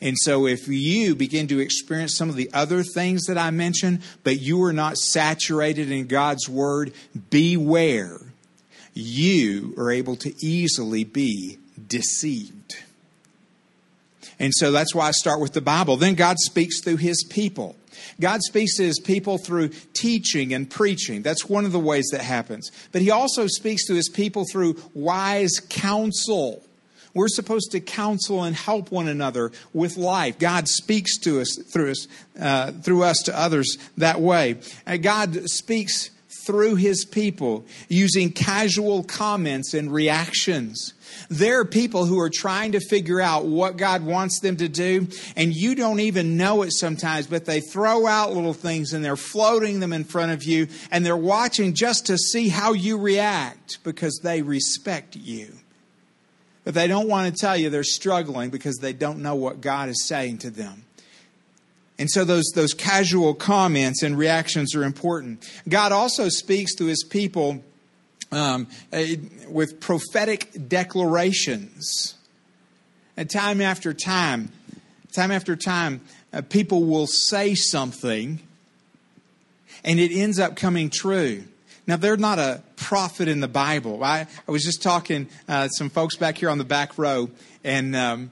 [0.00, 4.02] And so, if you begin to experience some of the other things that I mentioned,
[4.24, 6.92] but you are not saturated in God's Word,
[7.30, 8.18] beware.
[8.94, 12.76] You are able to easily be deceived.
[14.38, 15.96] And so that's why I start with the Bible.
[15.96, 17.76] Then God speaks through His people.
[18.20, 21.22] God speaks to his people through teaching and preaching.
[21.22, 22.70] That's one of the ways that happens.
[22.90, 26.62] But he also speaks to his people through wise counsel.
[27.14, 30.38] We're supposed to counsel and help one another with life.
[30.38, 32.08] God speaks to us through us,
[32.40, 34.56] uh, through us to others that way.
[34.86, 36.10] And God speaks
[36.46, 40.94] through his people using casual comments and reactions.
[41.28, 45.08] There are people who are trying to figure out what God wants them to do,
[45.36, 49.16] and you don't even know it sometimes, but they throw out little things and they're
[49.16, 53.82] floating them in front of you, and they're watching just to see how you react
[53.84, 55.52] because they respect you.
[56.64, 59.88] But they don't want to tell you they're struggling because they don't know what God
[59.88, 60.84] is saying to them.
[61.98, 65.48] And so those, those casual comments and reactions are important.
[65.68, 67.62] God also speaks to his people
[68.32, 68.66] um,
[69.48, 72.14] with prophetic declarations.
[73.16, 74.50] And time after time,
[75.14, 76.00] time after time,
[76.32, 78.40] uh, people will say something
[79.84, 81.44] and it ends up coming true.
[81.86, 84.02] Now, they're not a prophet in the Bible.
[84.04, 87.28] I, I was just talking uh, some folks back here on the back row
[87.64, 88.30] and, um,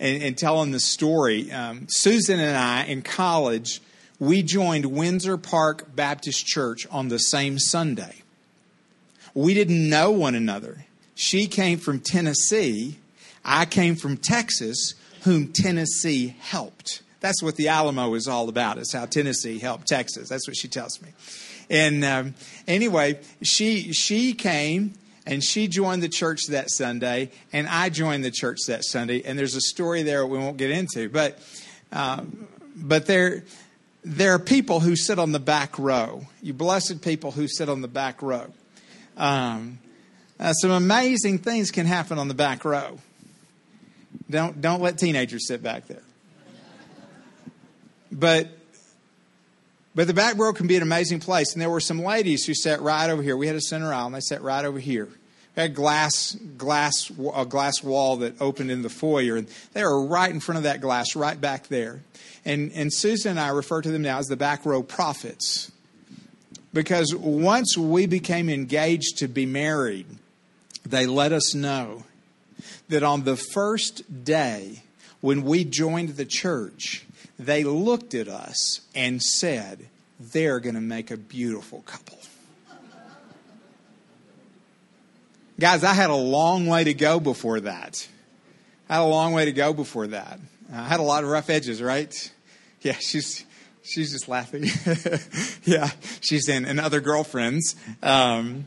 [0.00, 1.52] and, and, telling the story.
[1.52, 3.80] Um, Susan and I, in college,
[4.18, 8.22] we joined Windsor Park Baptist Church on the same Sunday.
[9.34, 10.86] We didn't know one another.
[11.14, 12.98] She came from Tennessee.
[13.44, 17.02] I came from Texas, whom Tennessee helped.
[17.20, 18.78] That's what the Alamo is all about.
[18.78, 20.28] It's how Tennessee helped Texas.
[20.28, 21.10] That's what she tells me.
[21.68, 22.34] And um,
[22.66, 24.94] anyway, she she came
[25.26, 29.22] and she joined the church that Sunday, and I joined the church that Sunday.
[29.24, 31.38] And there's a story there we won't get into, but
[31.92, 33.44] um, but there
[34.02, 36.26] there are people who sit on the back row.
[36.42, 38.46] You blessed people who sit on the back row.
[39.16, 39.78] Um,
[40.38, 42.98] uh, some amazing things can happen on the back row.
[44.28, 46.02] Don't don't let teenagers sit back there.
[48.10, 48.48] But
[49.94, 51.52] but the back row can be an amazing place.
[51.52, 53.36] And there were some ladies who sat right over here.
[53.36, 55.08] We had a center aisle, and they sat right over here.
[55.56, 60.04] We had glass glass a glass wall that opened in the foyer, and they were
[60.04, 62.00] right in front of that glass, right back there.
[62.44, 65.72] And and Susan and I refer to them now as the back row prophets.
[66.72, 70.06] Because once we became engaged to be married,
[70.86, 72.04] they let us know
[72.88, 74.82] that on the first day
[75.20, 77.04] when we joined the church,
[77.40, 82.18] they looked at us and said, They're going to make a beautiful couple.
[85.58, 88.06] Guys, I had a long way to go before that.
[88.88, 90.38] I had a long way to go before that.
[90.72, 92.32] I had a lot of rough edges, right?
[92.82, 93.44] Yeah, she's
[93.82, 94.64] she's just laughing.
[95.64, 97.76] yeah, she's in and other girlfriends.
[98.02, 98.66] Um,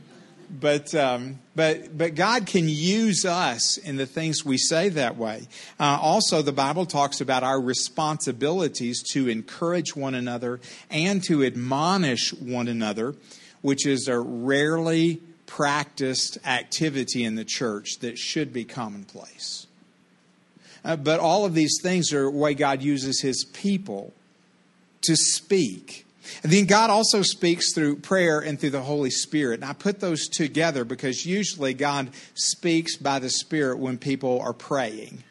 [0.60, 5.48] but um, but but God can use us in the things we say that way.
[5.78, 12.32] Uh, also, the Bible talks about our responsibilities to encourage one another and to admonish
[12.34, 13.14] one another,
[13.62, 19.66] which is a rarely practiced activity in the church that should be commonplace.
[20.84, 24.12] Uh, but all of these things are the way God uses His people
[25.02, 26.03] to speak.
[26.42, 29.60] And then God also speaks through prayer and through the Holy Spirit.
[29.60, 34.52] And I put those together because usually God speaks by the Spirit when people are
[34.52, 35.22] praying.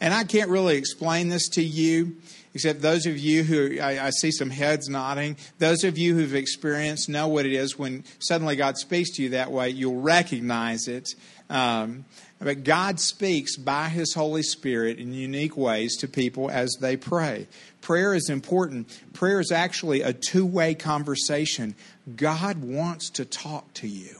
[0.00, 2.16] And I can't really explain this to you,
[2.54, 5.36] except those of you who I, I, see some heads nodding.
[5.58, 9.28] Those of you who've experienced know what it is when suddenly God speaks to you
[9.30, 9.68] that way.
[9.68, 11.10] You'll recognize it.
[11.50, 12.06] Um,
[12.38, 17.48] but God speaks by His Holy Spirit in unique ways to people as they pray.
[17.82, 18.88] Prayer is important.
[19.12, 21.74] Prayer is actually a two way conversation.
[22.16, 24.16] God wants to talk to you.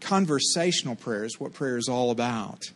[0.00, 2.72] Conversational prayer is what prayer is all about.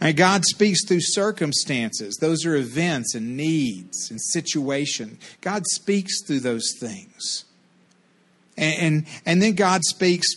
[0.00, 2.16] And God speaks through circumstances.
[2.20, 5.18] Those are events and needs and situation.
[5.40, 7.44] God speaks through those things.
[8.56, 10.34] And, and, and then God speaks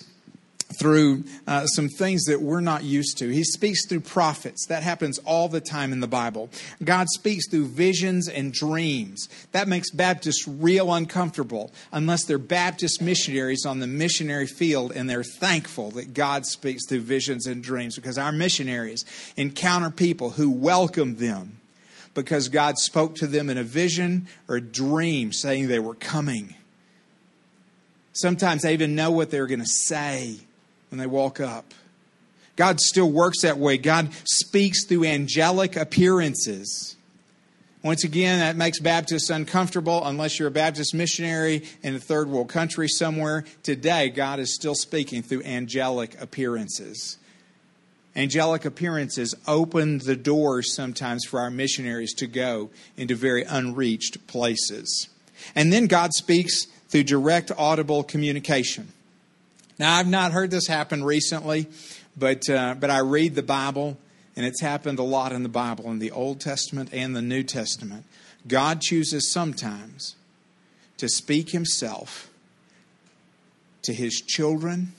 [0.79, 3.29] through uh, some things that we're not used to.
[3.29, 4.65] He speaks through prophets.
[4.67, 6.49] That happens all the time in the Bible.
[6.84, 9.27] God speaks through visions and dreams.
[9.51, 15.23] That makes Baptists real uncomfortable unless they're Baptist missionaries on the missionary field and they're
[15.23, 19.05] thankful that God speaks through visions and dreams because our missionaries
[19.38, 21.60] encounter people who welcome them
[22.13, 26.55] because God spoke to them in a vision or a dream saying they were coming.
[28.13, 30.39] Sometimes they even know what they're going to say
[30.91, 31.73] when they walk up.
[32.56, 33.77] God still works that way.
[33.77, 36.95] God speaks through angelic appearances.
[37.82, 42.49] Once again, that makes Baptists uncomfortable unless you're a Baptist missionary in a third world
[42.49, 43.43] country somewhere.
[43.63, 47.17] Today, God is still speaking through angelic appearances.
[48.15, 55.10] Angelic appearances open the doors sometimes for our missionaries to go into very unreached places.
[55.56, 58.89] And then God speaks through direct audible communication.
[59.82, 61.65] Now, I've not heard this happen recently,
[62.15, 63.98] but, uh, but I read the Bible,
[64.36, 67.41] and it's happened a lot in the Bible, in the Old Testament and the New
[67.41, 68.06] Testament.
[68.48, 70.15] God chooses sometimes
[70.98, 72.30] to speak Himself
[73.82, 74.94] to His children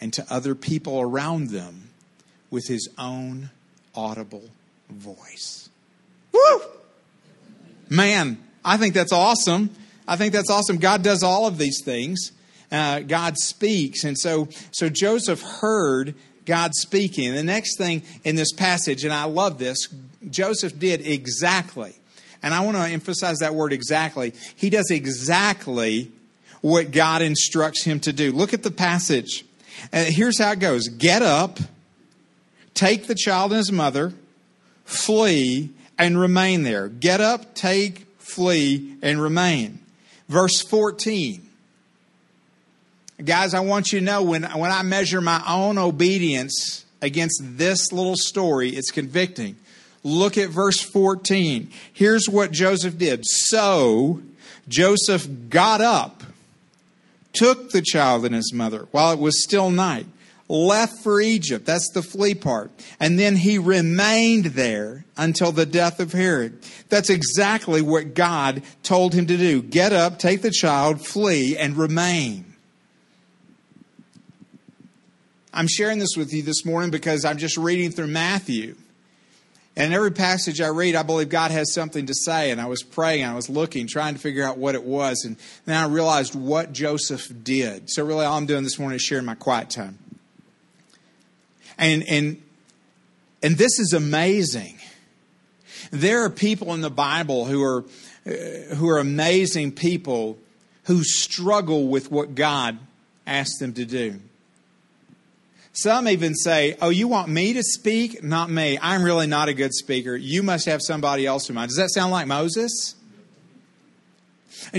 [0.00, 1.90] and to other people around them
[2.48, 3.50] with His own
[3.92, 4.50] audible
[4.88, 5.68] voice.
[6.30, 6.60] Woo!
[7.88, 9.70] Man, I think that's awesome.
[10.06, 10.76] I think that's awesome.
[10.76, 12.30] God does all of these things.
[12.70, 14.04] Uh, God speaks.
[14.04, 17.34] And so, so Joseph heard God speaking.
[17.34, 19.88] The next thing in this passage, and I love this,
[20.30, 21.94] Joseph did exactly.
[22.42, 24.32] And I want to emphasize that word exactly.
[24.54, 26.10] He does exactly
[26.60, 28.32] what God instructs him to do.
[28.32, 29.44] Look at the passage.
[29.92, 31.58] Uh, here's how it goes Get up,
[32.74, 34.12] take the child and his mother,
[34.84, 36.88] flee, and remain there.
[36.88, 39.80] Get up, take, flee, and remain.
[40.28, 41.45] Verse 14.
[43.24, 47.90] Guys, I want you to know when, when I measure my own obedience against this
[47.90, 49.56] little story, it's convicting.
[50.02, 51.70] Look at verse 14.
[51.92, 53.24] Here's what Joseph did.
[53.24, 54.20] So
[54.68, 56.24] Joseph got up,
[57.32, 60.06] took the child and his mother while it was still night,
[60.46, 61.64] left for Egypt.
[61.64, 62.70] That's the flee part.
[63.00, 66.62] And then he remained there until the death of Herod.
[66.90, 69.62] That's exactly what God told him to do.
[69.62, 72.55] Get up, take the child, flee, and remain.
[75.56, 78.76] I'm sharing this with you this morning because I'm just reading through Matthew.
[79.74, 82.50] And in every passage I read, I believe God has something to say.
[82.50, 85.24] And I was praying, I was looking, trying to figure out what it was.
[85.24, 87.88] And then I realized what Joseph did.
[87.90, 89.98] So, really, all I'm doing this morning is sharing my quiet time.
[91.78, 92.42] And, and,
[93.42, 94.78] and this is amazing.
[95.90, 97.84] There are people in the Bible who are,
[98.26, 100.36] uh, who are amazing people
[100.84, 102.78] who struggle with what God
[103.26, 104.20] asked them to do.
[105.76, 108.22] Some even say, Oh, you want me to speak?
[108.22, 108.78] Not me.
[108.80, 110.16] I'm really not a good speaker.
[110.16, 111.68] You must have somebody else in mind.
[111.68, 112.94] Does that sound like Moses?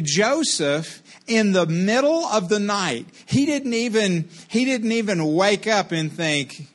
[0.01, 5.91] Joseph, in the middle of the night, he didn't even, he didn't even wake up
[5.91, 6.65] and think,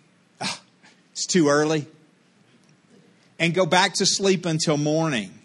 [0.41, 0.61] oh,
[1.11, 1.87] it's too early,
[3.41, 5.37] and go back to sleep until morning.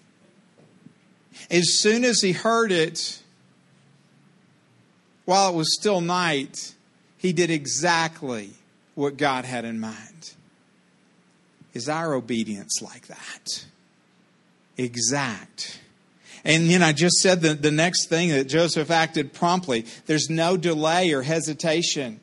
[1.50, 3.24] As soon as he heard it,
[5.26, 6.76] while it was still night,
[7.18, 8.52] he did exactly
[8.98, 10.34] what God had in mind.
[11.74, 13.66] Is our obedience like that?
[14.76, 15.80] Exact.
[16.44, 19.86] And then I just said the, the next thing that Joseph acted promptly.
[20.08, 22.20] There's no delay or hesitation.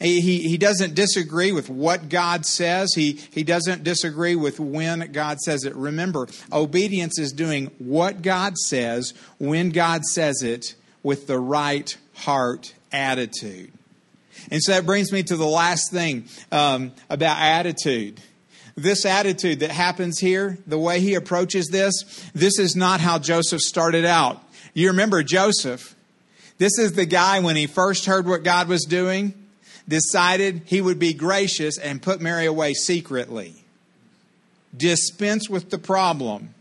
[0.00, 2.94] He, he, doesn't disagree with what God says.
[2.94, 5.74] He, he doesn't disagree with when God says it.
[5.74, 12.74] Remember, obedience is doing what God says when God says it with the right heart
[12.92, 13.73] attitude.
[14.50, 18.20] And so that brings me to the last thing um, about attitude.
[18.76, 23.60] This attitude that happens here, the way he approaches this, this is not how Joseph
[23.60, 24.42] started out.
[24.72, 25.94] You remember Joseph.
[26.58, 29.34] This is the guy when he first heard what God was doing,
[29.86, 33.54] decided he would be gracious and put Mary away secretly.
[34.76, 36.54] Dispense with the problem.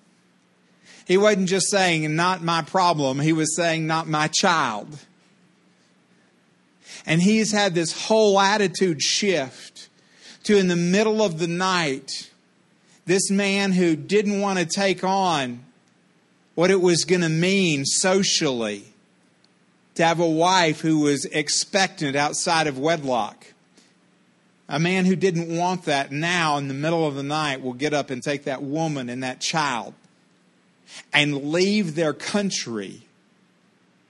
[1.07, 4.99] He wasn't just saying, not my problem, he was saying, not my child.
[7.05, 9.89] And he's had this whole attitude shift
[10.43, 12.31] to in the middle of the night,
[13.05, 15.63] this man who didn't want to take on
[16.55, 18.85] what it was going to mean socially
[19.95, 23.47] to have a wife who was expectant outside of wedlock.
[24.69, 27.93] A man who didn't want that now in the middle of the night will get
[27.93, 29.93] up and take that woman and that child
[31.11, 33.01] and leave their country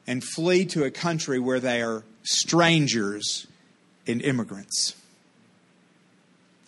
[0.05, 3.47] and flee to a country where they are strangers
[4.07, 4.95] and immigrants.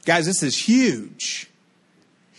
[0.05, 1.49] Guys, this is huge.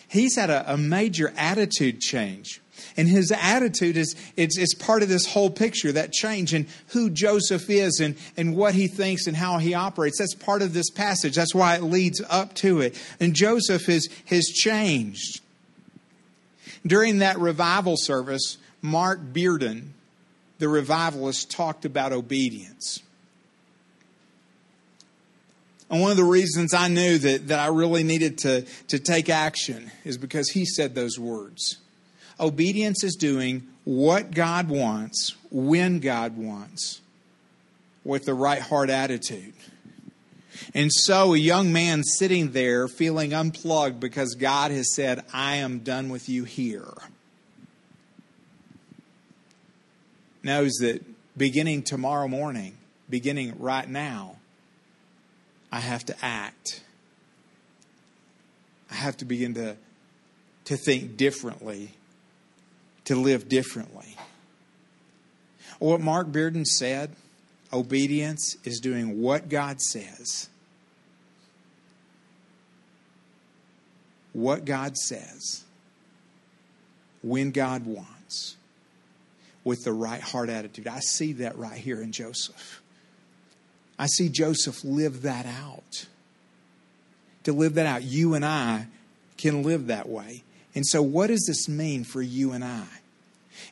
[0.08, 2.60] He's had a, a major attitude change.
[2.96, 7.10] And his attitude is it's, it's part of this whole picture, that change in who
[7.10, 10.18] Joseph is and, and what he thinks and how he operates.
[10.18, 11.34] That's part of this passage.
[11.34, 13.00] That's why it leads up to it.
[13.18, 15.40] And Joseph is, has changed.
[16.86, 19.88] During that revival service, Mark Bearden,
[20.58, 23.00] the revivalist, talked about obedience.
[25.88, 29.28] And one of the reasons I knew that, that I really needed to, to take
[29.28, 31.76] action is because he said those words.
[32.40, 37.00] Obedience is doing what God wants, when God wants,
[38.04, 39.54] with the right heart attitude.
[40.74, 45.80] And so, a young man sitting there feeling unplugged because God has said, I am
[45.80, 46.92] done with you here,
[50.42, 51.04] knows that
[51.36, 52.76] beginning tomorrow morning,
[53.08, 54.36] beginning right now,
[55.70, 56.82] I have to act.
[58.90, 59.76] I have to begin to,
[60.66, 61.92] to think differently,
[63.04, 64.16] to live differently.
[65.78, 67.14] What Mark Bearden said
[67.72, 70.48] obedience is doing what God says.
[74.32, 75.64] What God says,
[77.22, 78.56] when God wants,
[79.66, 80.86] with the right heart attitude.
[80.86, 82.80] I see that right here in Joseph.
[83.98, 86.06] I see Joseph live that out.
[87.44, 88.88] To live that out, you and I
[89.36, 90.42] can live that way.
[90.74, 92.86] And so, what does this mean for you and I?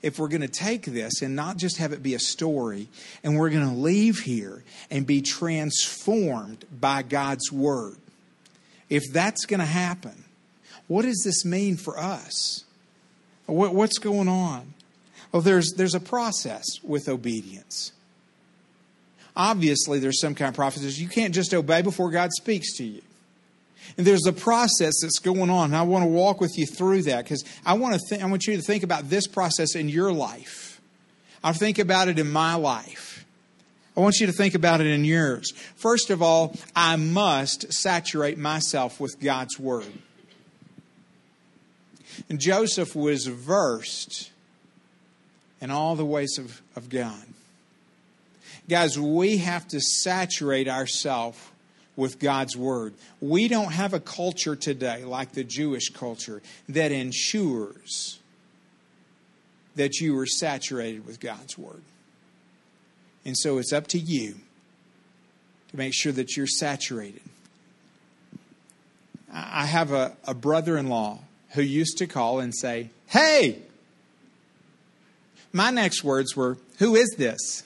[0.00, 2.88] If we're going to take this and not just have it be a story,
[3.22, 7.96] and we're going to leave here and be transformed by God's word,
[8.88, 10.24] if that's going to happen,
[10.86, 12.64] what does this mean for us?
[13.46, 14.72] What's going on?
[15.32, 17.92] Well, there's, there's a process with obedience
[19.36, 21.02] obviously there's some kind of prophecy.
[21.02, 23.02] You can't just obey before God speaks to you.
[23.96, 25.66] And there's a process that's going on.
[25.66, 28.26] And I want to walk with you through that because I want to th- I
[28.26, 30.80] want you to think about this process in your life.
[31.42, 33.24] I think about it in my life.
[33.96, 35.52] I want you to think about it in yours.
[35.76, 39.92] First of all, I must saturate myself with God's word.
[42.28, 44.30] And Joseph was versed
[45.60, 47.24] in all the ways of, of God.
[48.68, 51.38] Guys, we have to saturate ourselves
[51.96, 52.94] with God's Word.
[53.20, 58.18] We don't have a culture today like the Jewish culture that ensures
[59.76, 61.82] that you are saturated with God's Word.
[63.24, 64.36] And so it's up to you
[65.70, 67.22] to make sure that you're saturated.
[69.32, 73.58] I have a, a brother in law who used to call and say, Hey!
[75.52, 77.62] My next words were, Who is this?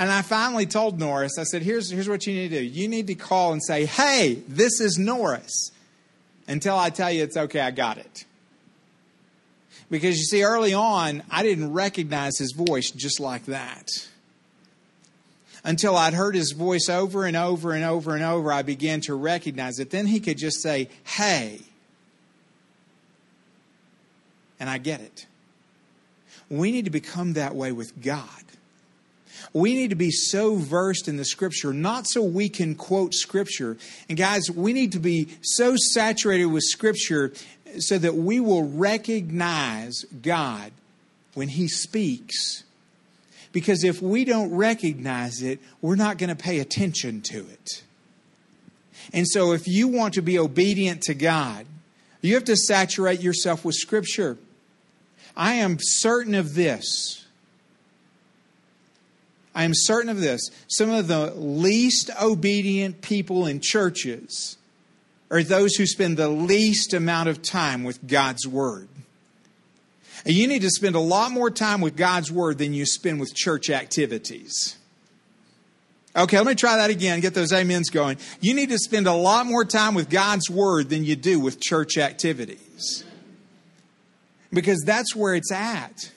[0.00, 2.64] And I finally told Norris, I said, here's, here's what you need to do.
[2.64, 5.72] You need to call and say, hey, this is Norris,
[6.48, 8.24] until I tell you it's okay, I got it.
[9.90, 13.88] Because you see, early on, I didn't recognize his voice just like that.
[15.64, 19.14] Until I'd heard his voice over and over and over and over, I began to
[19.14, 19.90] recognize it.
[19.90, 21.60] Then he could just say, hey.
[24.58, 25.26] And I get it.
[26.48, 28.24] We need to become that way with God.
[29.52, 33.76] We need to be so versed in the scripture, not so we can quote scripture.
[34.08, 37.32] And guys, we need to be so saturated with scripture
[37.78, 40.72] so that we will recognize God
[41.34, 42.64] when He speaks.
[43.52, 47.82] Because if we don't recognize it, we're not going to pay attention to it.
[49.12, 51.66] And so, if you want to be obedient to God,
[52.22, 54.36] you have to saturate yourself with Scripture.
[55.36, 57.19] I am certain of this
[59.54, 60.48] I am certain of this.
[60.68, 64.56] Some of the least obedient people in churches
[65.30, 68.88] are those who spend the least amount of time with God's Word.
[70.24, 73.20] And you need to spend a lot more time with God's Word than you spend
[73.20, 74.76] with church activities.
[76.14, 78.18] Okay, let me try that again, get those amens going.
[78.40, 81.60] You need to spend a lot more time with God's Word than you do with
[81.60, 83.04] church activities.
[84.52, 86.10] Because that's where it's at.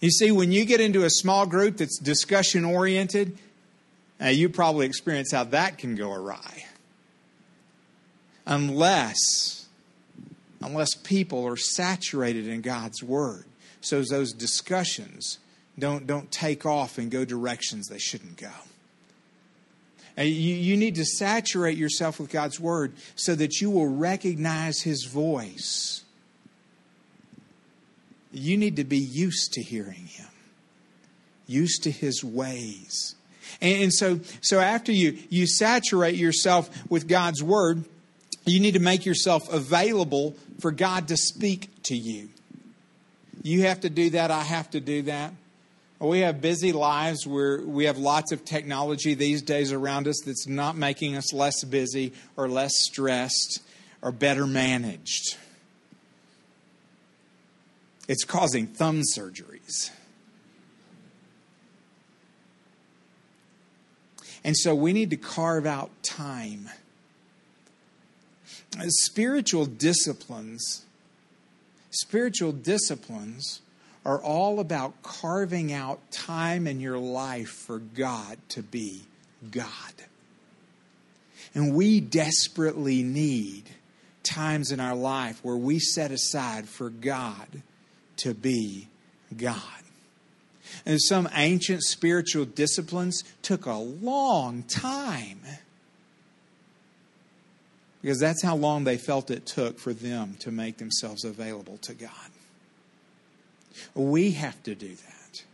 [0.00, 3.38] You see, when you get into a small group that's discussion oriented,
[4.20, 6.64] uh, you probably experience how that can go awry.
[8.46, 9.66] Unless,
[10.60, 13.44] unless people are saturated in God's Word.
[13.80, 15.38] So those discussions
[15.78, 18.50] don't, don't take off and go directions they shouldn't go.
[20.16, 24.82] And you, you need to saturate yourself with God's Word so that you will recognize
[24.82, 26.03] His voice
[28.36, 30.28] you need to be used to hearing him,
[31.46, 33.14] used to his ways.
[33.60, 37.84] And, so, so after you, you saturate yourself with God's word,
[38.44, 42.28] you need to make yourself available for God to speak to you.
[43.42, 44.30] You have to do that.
[44.30, 45.32] I have to do that.
[46.00, 50.46] We have busy lives where we have lots of technology these days around us that's
[50.46, 53.62] not making us less busy or less stressed
[54.02, 55.36] or better managed.
[58.06, 59.90] It's causing thumb surgeries.
[64.44, 66.68] And so we need to carve out time.
[68.88, 70.84] Spiritual disciplines,
[71.90, 73.62] spiritual disciplines
[74.04, 79.02] are all about carving out time in your life for God to be
[79.50, 79.94] God.
[81.54, 83.70] And we desperately need
[84.22, 87.62] times in our life where we set aside for God
[88.18, 88.88] to be
[89.36, 89.60] God.
[90.86, 95.40] And some ancient spiritual disciplines took a long time
[98.04, 101.94] because that's how long they felt it took for them to make themselves available to
[101.94, 102.10] God.
[103.94, 105.44] We have to do that.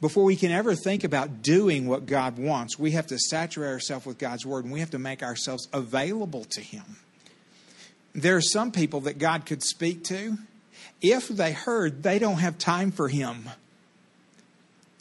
[0.00, 4.06] Before we can ever think about doing what God wants, we have to saturate ourselves
[4.06, 6.96] with God's Word and we have to make ourselves available to Him.
[8.14, 10.38] There are some people that God could speak to.
[11.00, 13.48] If they heard, they don't have time for Him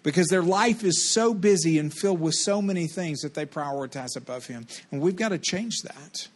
[0.03, 4.15] because their life is so busy and filled with so many things that they prioritize
[4.15, 4.67] above Him.
[4.91, 6.27] And we've got to change that.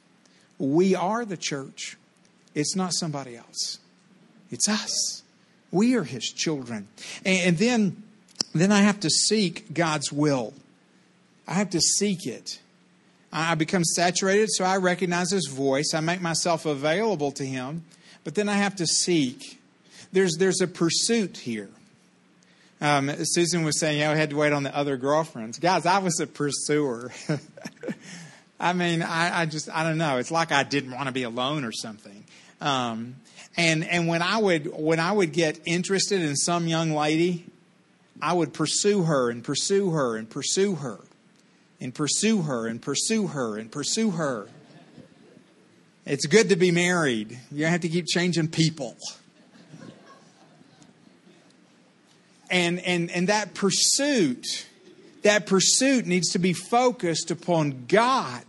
[0.57, 1.97] We are the church,
[2.53, 3.79] it's not somebody else,
[4.49, 5.21] it's us.
[5.71, 6.87] We are his children.
[7.25, 8.03] And then,
[8.53, 10.53] then I have to seek God's will.
[11.47, 12.59] I have to seek it.
[13.33, 15.93] I become saturated, so I recognize his voice.
[15.95, 17.85] I make myself available to him,
[18.23, 19.59] but then I have to seek.
[20.11, 21.69] There's, there's a pursuit here.
[22.79, 25.59] Um, Susan was saying, yeah, I had to wait on the other girlfriends.
[25.59, 27.11] Guys, I was a pursuer.
[28.59, 30.17] I mean, I, I, just, I don't know.
[30.17, 32.23] It's like I didn't want to be alone or something.
[32.59, 33.15] Um,
[33.57, 37.45] and and when I would when I would get interested in some young lady,
[38.21, 40.99] I would pursue her and pursue her and pursue her
[41.79, 44.47] and pursue her and pursue her and pursue her.
[46.05, 47.37] It's good to be married.
[47.51, 48.97] You have to keep changing people.
[52.49, 54.65] And and and that pursuit,
[55.21, 58.45] that pursuit needs to be focused upon God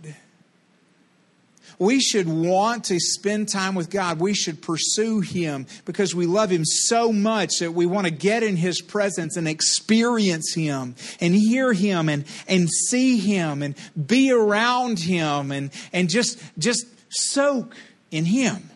[1.83, 4.21] we should want to spend time with God.
[4.21, 8.45] We should pursue Him because we love Him so much that we want to get
[8.45, 13.75] in His presence and experience Him and hear Him and, and see Him and
[14.07, 17.77] be around Him and, and just, just soak
[18.11, 18.71] in Him.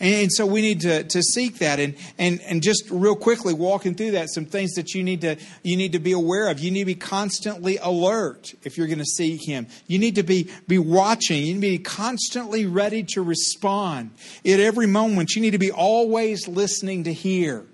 [0.00, 3.94] And so we need to, to seek that and, and, and just real quickly walking
[3.94, 6.58] through that, some things that you need to you need to be aware of.
[6.58, 9.66] You need to be constantly alert if you're going to seek him.
[9.86, 11.44] You need to be, be watching.
[11.44, 14.10] You need to be constantly ready to respond.
[14.44, 17.64] At every moment, you need to be always listening to hear.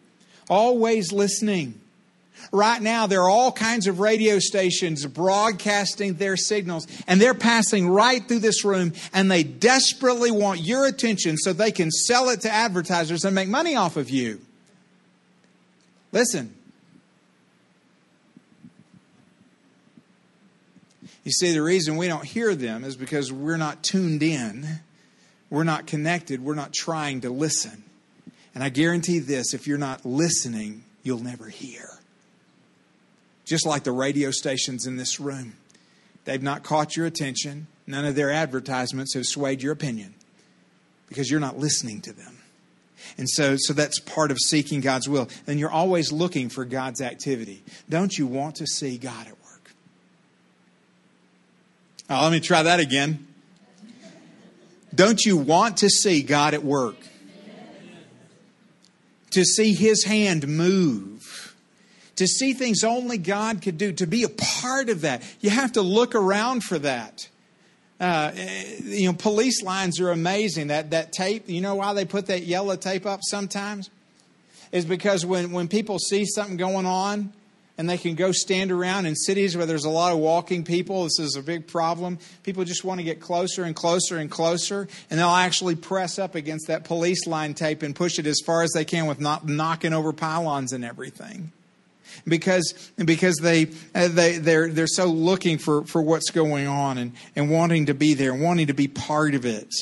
[0.49, 1.80] Always listening.
[2.53, 7.89] Right now, there are all kinds of radio stations broadcasting their signals, and they're passing
[7.89, 12.41] right through this room, and they desperately want your attention so they can sell it
[12.43, 14.41] to advertisers and make money off of you.
[16.13, 16.55] Listen.
[21.25, 24.67] You see, the reason we don't hear them is because we're not tuned in,
[25.51, 27.85] we're not connected, we're not trying to listen.
[28.55, 31.90] And I guarantee this if you're not listening, you'll never hear
[33.51, 35.55] just like the radio stations in this room.
[36.25, 37.67] They've not caught your attention.
[37.85, 40.15] None of their advertisements have swayed your opinion
[41.09, 42.39] because you're not listening to them.
[43.19, 45.29] And so, so that's part of seeking God's will.
[45.49, 47.65] And you're always looking for God's activity.
[47.89, 49.73] Don't you want to see God at work?
[52.09, 53.27] Oh, let me try that again.
[54.95, 56.99] Don't you want to see God at work?
[59.33, 61.20] To see His hand move
[62.21, 65.23] to see things only God could do, to be a part of that.
[65.41, 67.27] You have to look around for that.
[67.99, 68.33] Uh,
[68.83, 70.67] you know, police lines are amazing.
[70.67, 73.89] That that tape, you know why they put that yellow tape up sometimes?
[74.71, 77.33] Is because when, when people see something going on
[77.79, 81.05] and they can go stand around in cities where there's a lot of walking people,
[81.05, 82.19] this is a big problem.
[82.43, 86.35] People just want to get closer and closer and closer, and they'll actually press up
[86.35, 89.49] against that police line tape and push it as far as they can with not
[89.49, 91.51] knocking over pylons and everything
[92.27, 97.13] because because they uh, they they're they're so looking for for what's going on and
[97.37, 99.73] and wanting to be there, wanting to be part of it.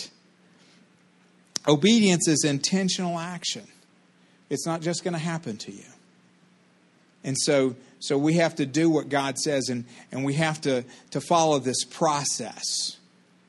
[1.66, 3.66] Obedience is intentional action.
[4.50, 5.84] It's not just going to happen to you.
[7.24, 10.84] And so so we have to do what God says and, and we have to,
[11.10, 12.96] to follow this process.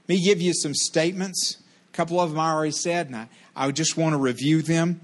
[0.08, 1.58] Let me give you some statements.
[1.94, 5.02] A couple of them I already said, and I, I just want to review them.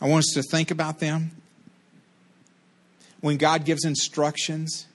[0.00, 1.32] I want us to think about them.
[3.20, 4.86] When God gives instructions,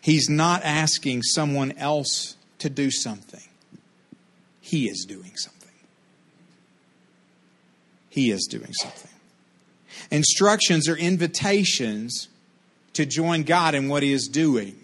[0.00, 3.44] He's not asking someone else to do something,
[4.60, 5.60] He is doing something.
[8.08, 9.10] He is doing something.
[10.10, 12.28] Instructions are invitations
[12.92, 14.76] to join God in what He is doing.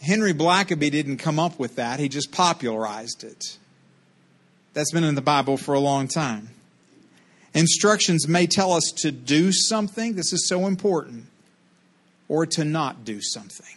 [0.00, 3.58] Henry Blackaby didn't come up with that, he just popularized it.
[4.74, 6.50] That's been in the Bible for a long time.
[7.58, 11.26] Instructions may tell us to do something, this is so important,
[12.28, 13.74] or to not do something.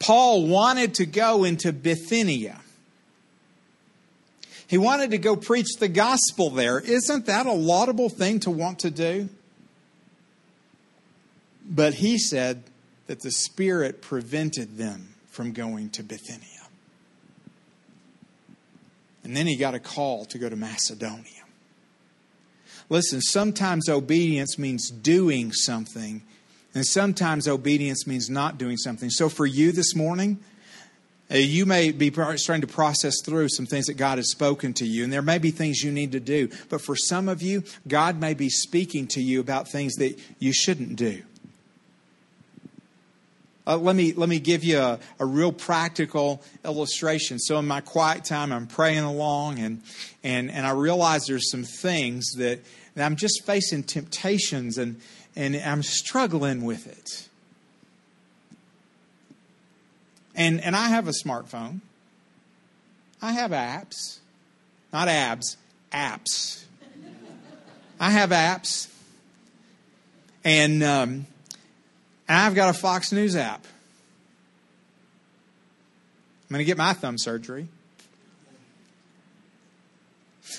[0.00, 2.58] Paul wanted to go into Bithynia.
[4.66, 6.80] He wanted to go preach the gospel there.
[6.80, 9.28] Isn't that a laudable thing to want to do?
[11.70, 12.64] But he said
[13.06, 16.66] that the Spirit prevented them from going to Bithynia.
[19.22, 21.44] And then he got a call to go to Macedonia.
[22.90, 26.22] Listen, sometimes obedience means doing something,
[26.74, 29.10] and sometimes obedience means not doing something.
[29.10, 30.38] So for you this morning,
[31.30, 34.86] uh, you may be starting to process through some things that God has spoken to
[34.86, 36.48] you, and there may be things you need to do.
[36.70, 40.54] But for some of you, God may be speaking to you about things that you
[40.54, 41.22] shouldn't do.
[43.68, 47.38] Uh, let me let me give you a, a real practical illustration.
[47.38, 49.82] So in my quiet time, I'm praying along, and
[50.24, 52.60] and and I realize there's some things that,
[52.94, 54.98] that I'm just facing temptations, and
[55.36, 57.28] and I'm struggling with it.
[60.34, 61.80] And, and I have a smartphone.
[63.20, 64.20] I have apps.
[64.92, 65.56] Not abs,
[65.92, 66.64] apps.
[68.00, 68.88] I have apps.
[70.44, 71.26] And, um,
[72.28, 73.64] and I've got a Fox News app.
[76.44, 77.68] I'm going to get my thumb surgery.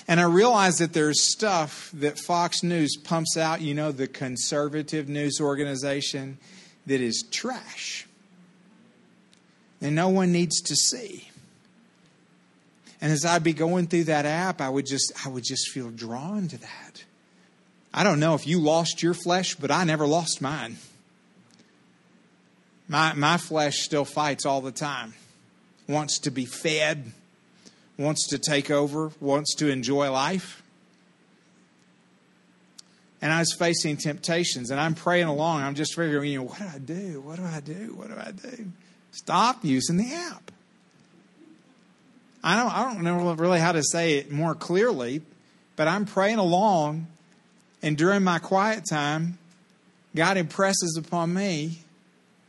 [0.06, 5.08] And I realize that there's stuff that Fox News pumps out, you know, the conservative
[5.08, 6.38] news organization,
[6.86, 8.06] that is trash
[9.80, 11.28] and no one needs to see.
[13.00, 15.90] And as I'd be going through that app, I would just I would just feel
[15.90, 17.04] drawn to that.
[17.92, 20.76] I don't know if you lost your flesh, but I never lost mine.
[22.90, 25.14] My my flesh still fights all the time.
[25.86, 27.12] Wants to be fed,
[27.96, 30.60] wants to take over, wants to enjoy life.
[33.22, 35.62] And I was facing temptations and I'm praying along.
[35.62, 37.20] I'm just figuring, you know, what do I do?
[37.20, 37.94] What do I do?
[37.94, 38.72] What do I do?
[39.12, 40.50] Stop using the app.
[42.42, 45.22] I don't, I don't know really how to say it more clearly,
[45.76, 47.06] but I'm praying along,
[47.82, 49.38] and during my quiet time,
[50.16, 51.84] God impresses upon me.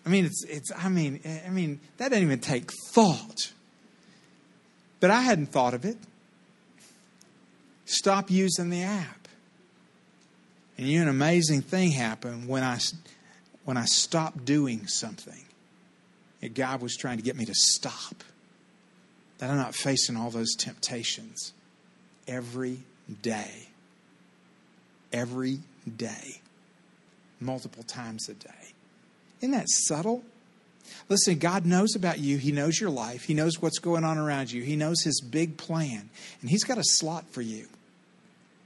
[0.05, 3.51] I mean, it's, it's, I mean, I mean, that didn't even take thought.
[4.99, 5.97] But I hadn't thought of it.
[7.85, 9.27] Stop using the app.
[10.77, 12.79] And you know, an amazing thing happened when I,
[13.65, 15.43] when I stopped doing something
[16.49, 18.23] God was trying to get me to stop.
[19.37, 21.53] That I'm not facing all those temptations
[22.27, 22.79] every
[23.21, 23.67] day.
[25.13, 25.59] Every
[25.97, 26.41] day.
[27.39, 28.60] Multiple times a day.
[29.41, 30.23] Isn't that subtle?
[31.09, 32.37] Listen, God knows about you.
[32.37, 33.23] He knows your life.
[33.23, 34.61] He knows what's going on around you.
[34.61, 36.09] He knows His big plan.
[36.41, 37.67] And He's got a slot for you.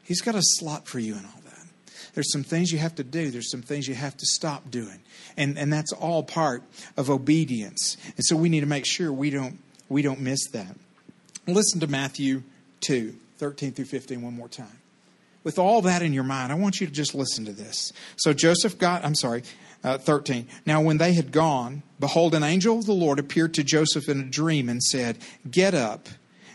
[0.03, 1.65] He's got a slot for you in all that.
[2.13, 4.99] There's some things you have to do, there's some things you have to stop doing.
[5.37, 6.63] And, and that's all part
[6.95, 7.97] of obedience.
[8.15, 9.59] And so we need to make sure we don't,
[9.89, 10.75] we don't miss that.
[11.47, 12.43] Listen to Matthew
[12.81, 14.79] 2 13 through 15 one more time.
[15.43, 17.91] With all that in your mind, I want you to just listen to this.
[18.15, 19.43] So Joseph got, I'm sorry,
[19.85, 20.47] uh, 13.
[20.65, 24.19] Now, when they had gone, behold, an angel of the Lord appeared to Joseph in
[24.19, 25.19] a dream and said,
[25.49, 26.09] Get up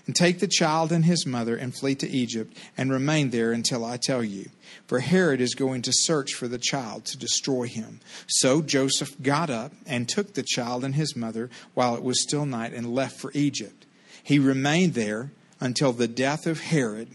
[0.04, 3.84] and take the child and his mother and flee to Egypt and remain there until
[3.84, 4.50] I tell you.
[4.88, 8.00] For Herod is going to search for the child to destroy him.
[8.26, 12.44] So Joseph got up and took the child and his mother while it was still
[12.44, 13.86] night and left for Egypt.
[14.24, 17.08] He remained there until the death of Herod.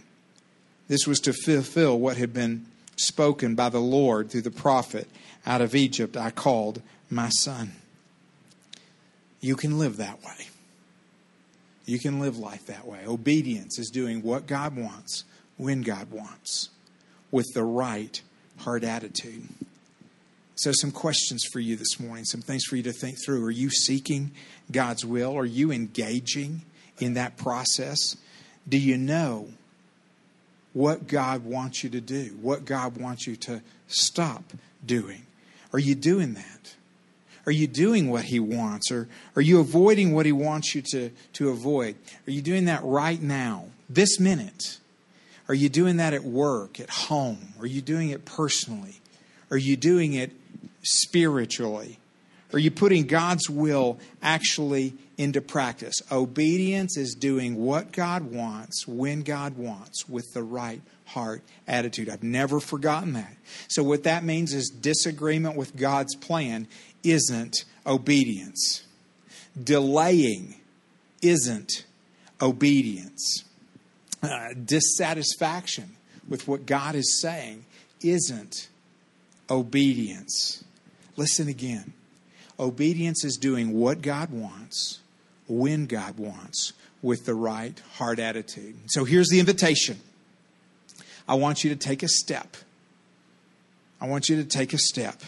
[0.88, 5.09] This was to fulfill what had been spoken by the Lord through the prophet
[5.45, 7.73] Out of Egypt I called my son.
[9.41, 10.47] You can live that way.
[11.85, 13.01] You can live life that way.
[13.05, 15.23] Obedience is doing what God wants
[15.57, 16.69] when God wants
[17.29, 18.19] with the right
[18.57, 19.47] heart attitude.
[20.55, 23.45] So, some questions for you this morning, some things for you to think through.
[23.45, 24.31] Are you seeking
[24.71, 25.37] God's will?
[25.37, 26.63] Are you engaging
[26.97, 28.15] in that process?
[28.67, 29.49] Do you know
[30.75, 34.43] what God wants you to do, what God wants you to stop
[34.85, 35.25] doing.
[35.76, 36.76] Are you doing that?
[37.45, 38.91] Are you doing what He wants?
[38.91, 41.97] Or are you avoiding what He wants you to, to avoid?
[42.26, 44.80] Are you doing that right now, this minute?
[45.49, 47.49] Are you doing that at work, at home?
[47.59, 49.01] Are you doing it personally?
[49.51, 50.32] Are you doing it
[50.82, 51.99] spiritually?
[52.53, 55.95] Are you putting God's will actually into practice?
[56.09, 62.10] Obedience is doing what God wants, when God wants, with the right heart attitude.
[62.10, 63.36] I've never forgotten that.
[63.68, 66.68] So, what that means is disagreement with God's plan
[67.03, 68.84] isn't obedience,
[69.62, 70.56] delaying
[71.22, 71.86] isn't
[72.41, 73.43] obedience,
[74.24, 75.95] uh, dissatisfaction
[76.28, 77.66] with what God is saying
[78.01, 78.70] isn't
[79.49, 80.64] obedience.
[81.16, 81.93] Listen again.
[82.60, 85.01] Obedience is doing what God wants,
[85.47, 88.76] when God wants, with the right heart attitude.
[88.88, 89.99] So here's the invitation
[91.28, 92.55] I want you to take a step.
[93.99, 95.21] I want you to take a step.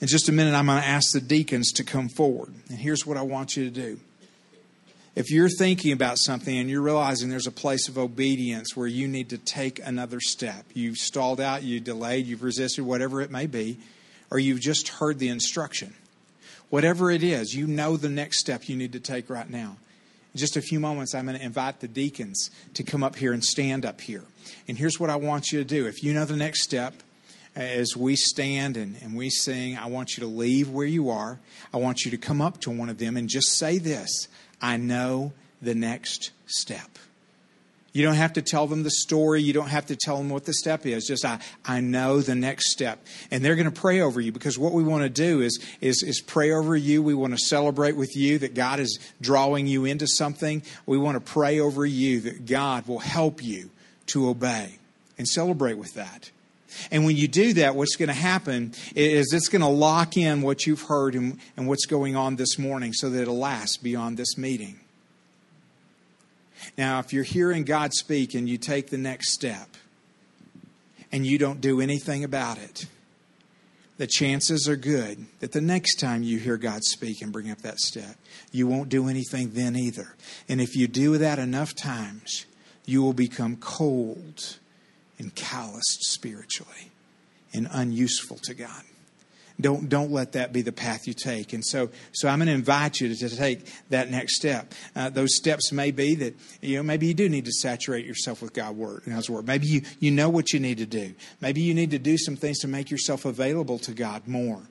[0.00, 2.52] In just a minute, I'm going to ask the deacons to come forward.
[2.68, 4.00] And here's what I want you to do.
[5.14, 9.06] If you're thinking about something and you're realizing there's a place of obedience where you
[9.06, 13.46] need to take another step, you've stalled out, you delayed, you've resisted, whatever it may
[13.46, 13.78] be,
[14.30, 15.92] or you've just heard the instruction,
[16.70, 19.76] whatever it is, you know the next step you need to take right now.
[20.34, 23.32] In just a few moments, I'm going to invite the deacons to come up here
[23.32, 24.24] and stand up here.
[24.66, 25.86] And here's what I want you to do.
[25.86, 26.94] If you know the next step,
[27.54, 31.10] uh, as we stand and, and we sing, I want you to leave where you
[31.10, 31.38] are.
[31.74, 34.28] I want you to come up to one of them and just say this
[34.60, 36.98] I know the next step.
[37.92, 39.42] You don't have to tell them the story.
[39.42, 41.06] You don't have to tell them what the step is.
[41.06, 43.04] Just, I, I know the next step.
[43.30, 46.02] And they're going to pray over you because what we want to do is, is,
[46.02, 47.02] is pray over you.
[47.02, 50.62] We want to celebrate with you that God is drawing you into something.
[50.86, 53.70] We want to pray over you that God will help you
[54.06, 54.78] to obey
[55.18, 56.30] and celebrate with that.
[56.90, 60.40] And when you do that, what's going to happen is it's going to lock in
[60.40, 64.16] what you've heard and, and what's going on this morning so that it'll last beyond
[64.16, 64.80] this meeting.
[66.76, 69.68] Now, if you're hearing God speak and you take the next step
[71.10, 72.86] and you don't do anything about it,
[73.98, 77.58] the chances are good that the next time you hear God speak and bring up
[77.58, 78.16] that step,
[78.50, 80.14] you won't do anything then either.
[80.48, 82.46] And if you do that enough times,
[82.84, 84.58] you will become cold
[85.18, 86.90] and calloused spiritually
[87.54, 88.82] and unuseful to God.
[89.62, 91.52] Don't, don't let that be the path you take.
[91.52, 94.74] And so, so I'm going to invite you to, to take that next step.
[94.94, 98.42] Uh, those steps may be that, you know, maybe you do need to saturate yourself
[98.42, 99.46] with God's word, God's word.
[99.46, 101.14] Maybe you, you know what you need to do.
[101.40, 104.62] Maybe you need to do some things to make yourself available to God more.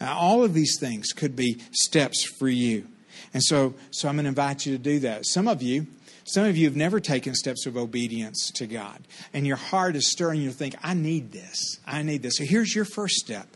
[0.00, 2.86] Uh, all of these things could be steps for you.
[3.34, 5.26] And so, so I'm going to invite you to do that.
[5.26, 5.86] Some of you,
[6.24, 9.00] some of you have never taken steps of obedience to God,
[9.32, 10.40] and your heart is stirring.
[10.40, 11.80] You think, I need this.
[11.86, 12.36] I need this.
[12.36, 13.48] So here's your first step.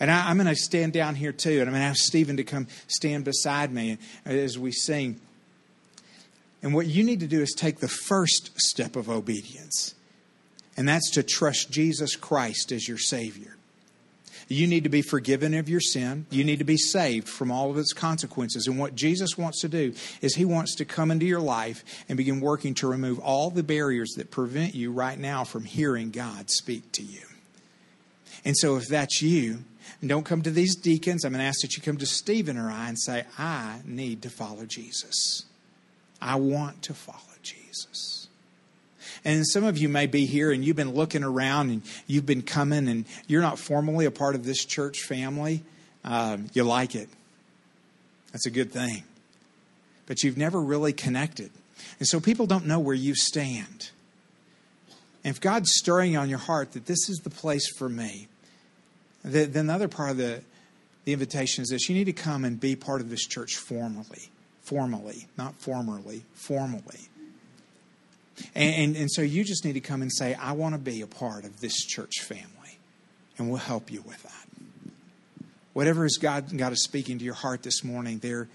[0.00, 2.38] And I, am going to stand down here too, and I'm going to ask Stephen
[2.38, 5.20] to come stand beside me as we sing.
[6.62, 9.94] And what you need to do is take the first step of obedience,
[10.76, 13.56] and that's to trust Jesus Christ as your Savior.
[14.48, 16.26] You need to be forgiven of your sin.
[16.28, 18.66] You need to be saved from all of its consequences.
[18.66, 22.16] And what Jesus wants to do is He wants to come into your life and
[22.16, 26.50] begin working to remove all the barriers that prevent you right now from hearing God
[26.50, 27.20] speak to you.
[28.44, 29.60] And so, if that's you,
[30.06, 31.24] don't come to these deacons.
[31.24, 34.22] I'm going to ask that you come to Stephen or I and say, I need
[34.22, 35.44] to follow Jesus.
[36.20, 38.28] I want to follow Jesus.
[39.24, 42.42] And some of you may be here and you've been looking around and you've been
[42.42, 45.62] coming and you're not formally a part of this church family.
[46.04, 47.08] Um, you like it.
[48.32, 49.04] That's a good thing.
[50.06, 51.50] But you've never really connected.
[51.98, 53.90] And so people don't know where you stand.
[55.22, 58.28] And if God's stirring on your heart that this is the place for me,
[59.22, 60.42] then the other part of the,
[61.04, 64.30] the invitation is this you need to come and be part of this church formally.
[64.62, 67.08] Formally, not formerly, formally.
[68.54, 71.02] And, and, and, so you just need to come and say, I want to be
[71.02, 72.78] a part of this church family.
[73.36, 74.46] And we'll help you with that.
[75.72, 78.48] Whatever is God, God is speaking to your heart this morning, there,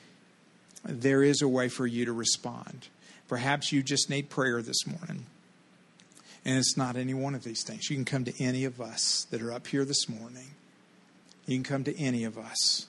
[0.84, 2.88] there is a way for you to respond.
[3.28, 5.26] Perhaps you just need prayer this morning.
[6.46, 7.90] And it's not any one of these things.
[7.90, 10.52] You can come to any of us that are up here this morning.
[11.48, 12.86] You can come to any of us,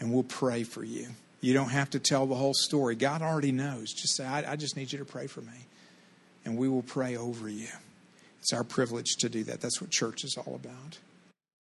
[0.00, 1.08] and we'll pray for you.
[1.40, 2.94] You don't have to tell the whole story.
[2.94, 3.92] God already knows.
[3.92, 5.66] Just say, I, I just need you to pray for me
[6.44, 7.68] and we will pray over you.
[8.40, 9.60] It's our privilege to do that.
[9.60, 10.98] That's what church is all about.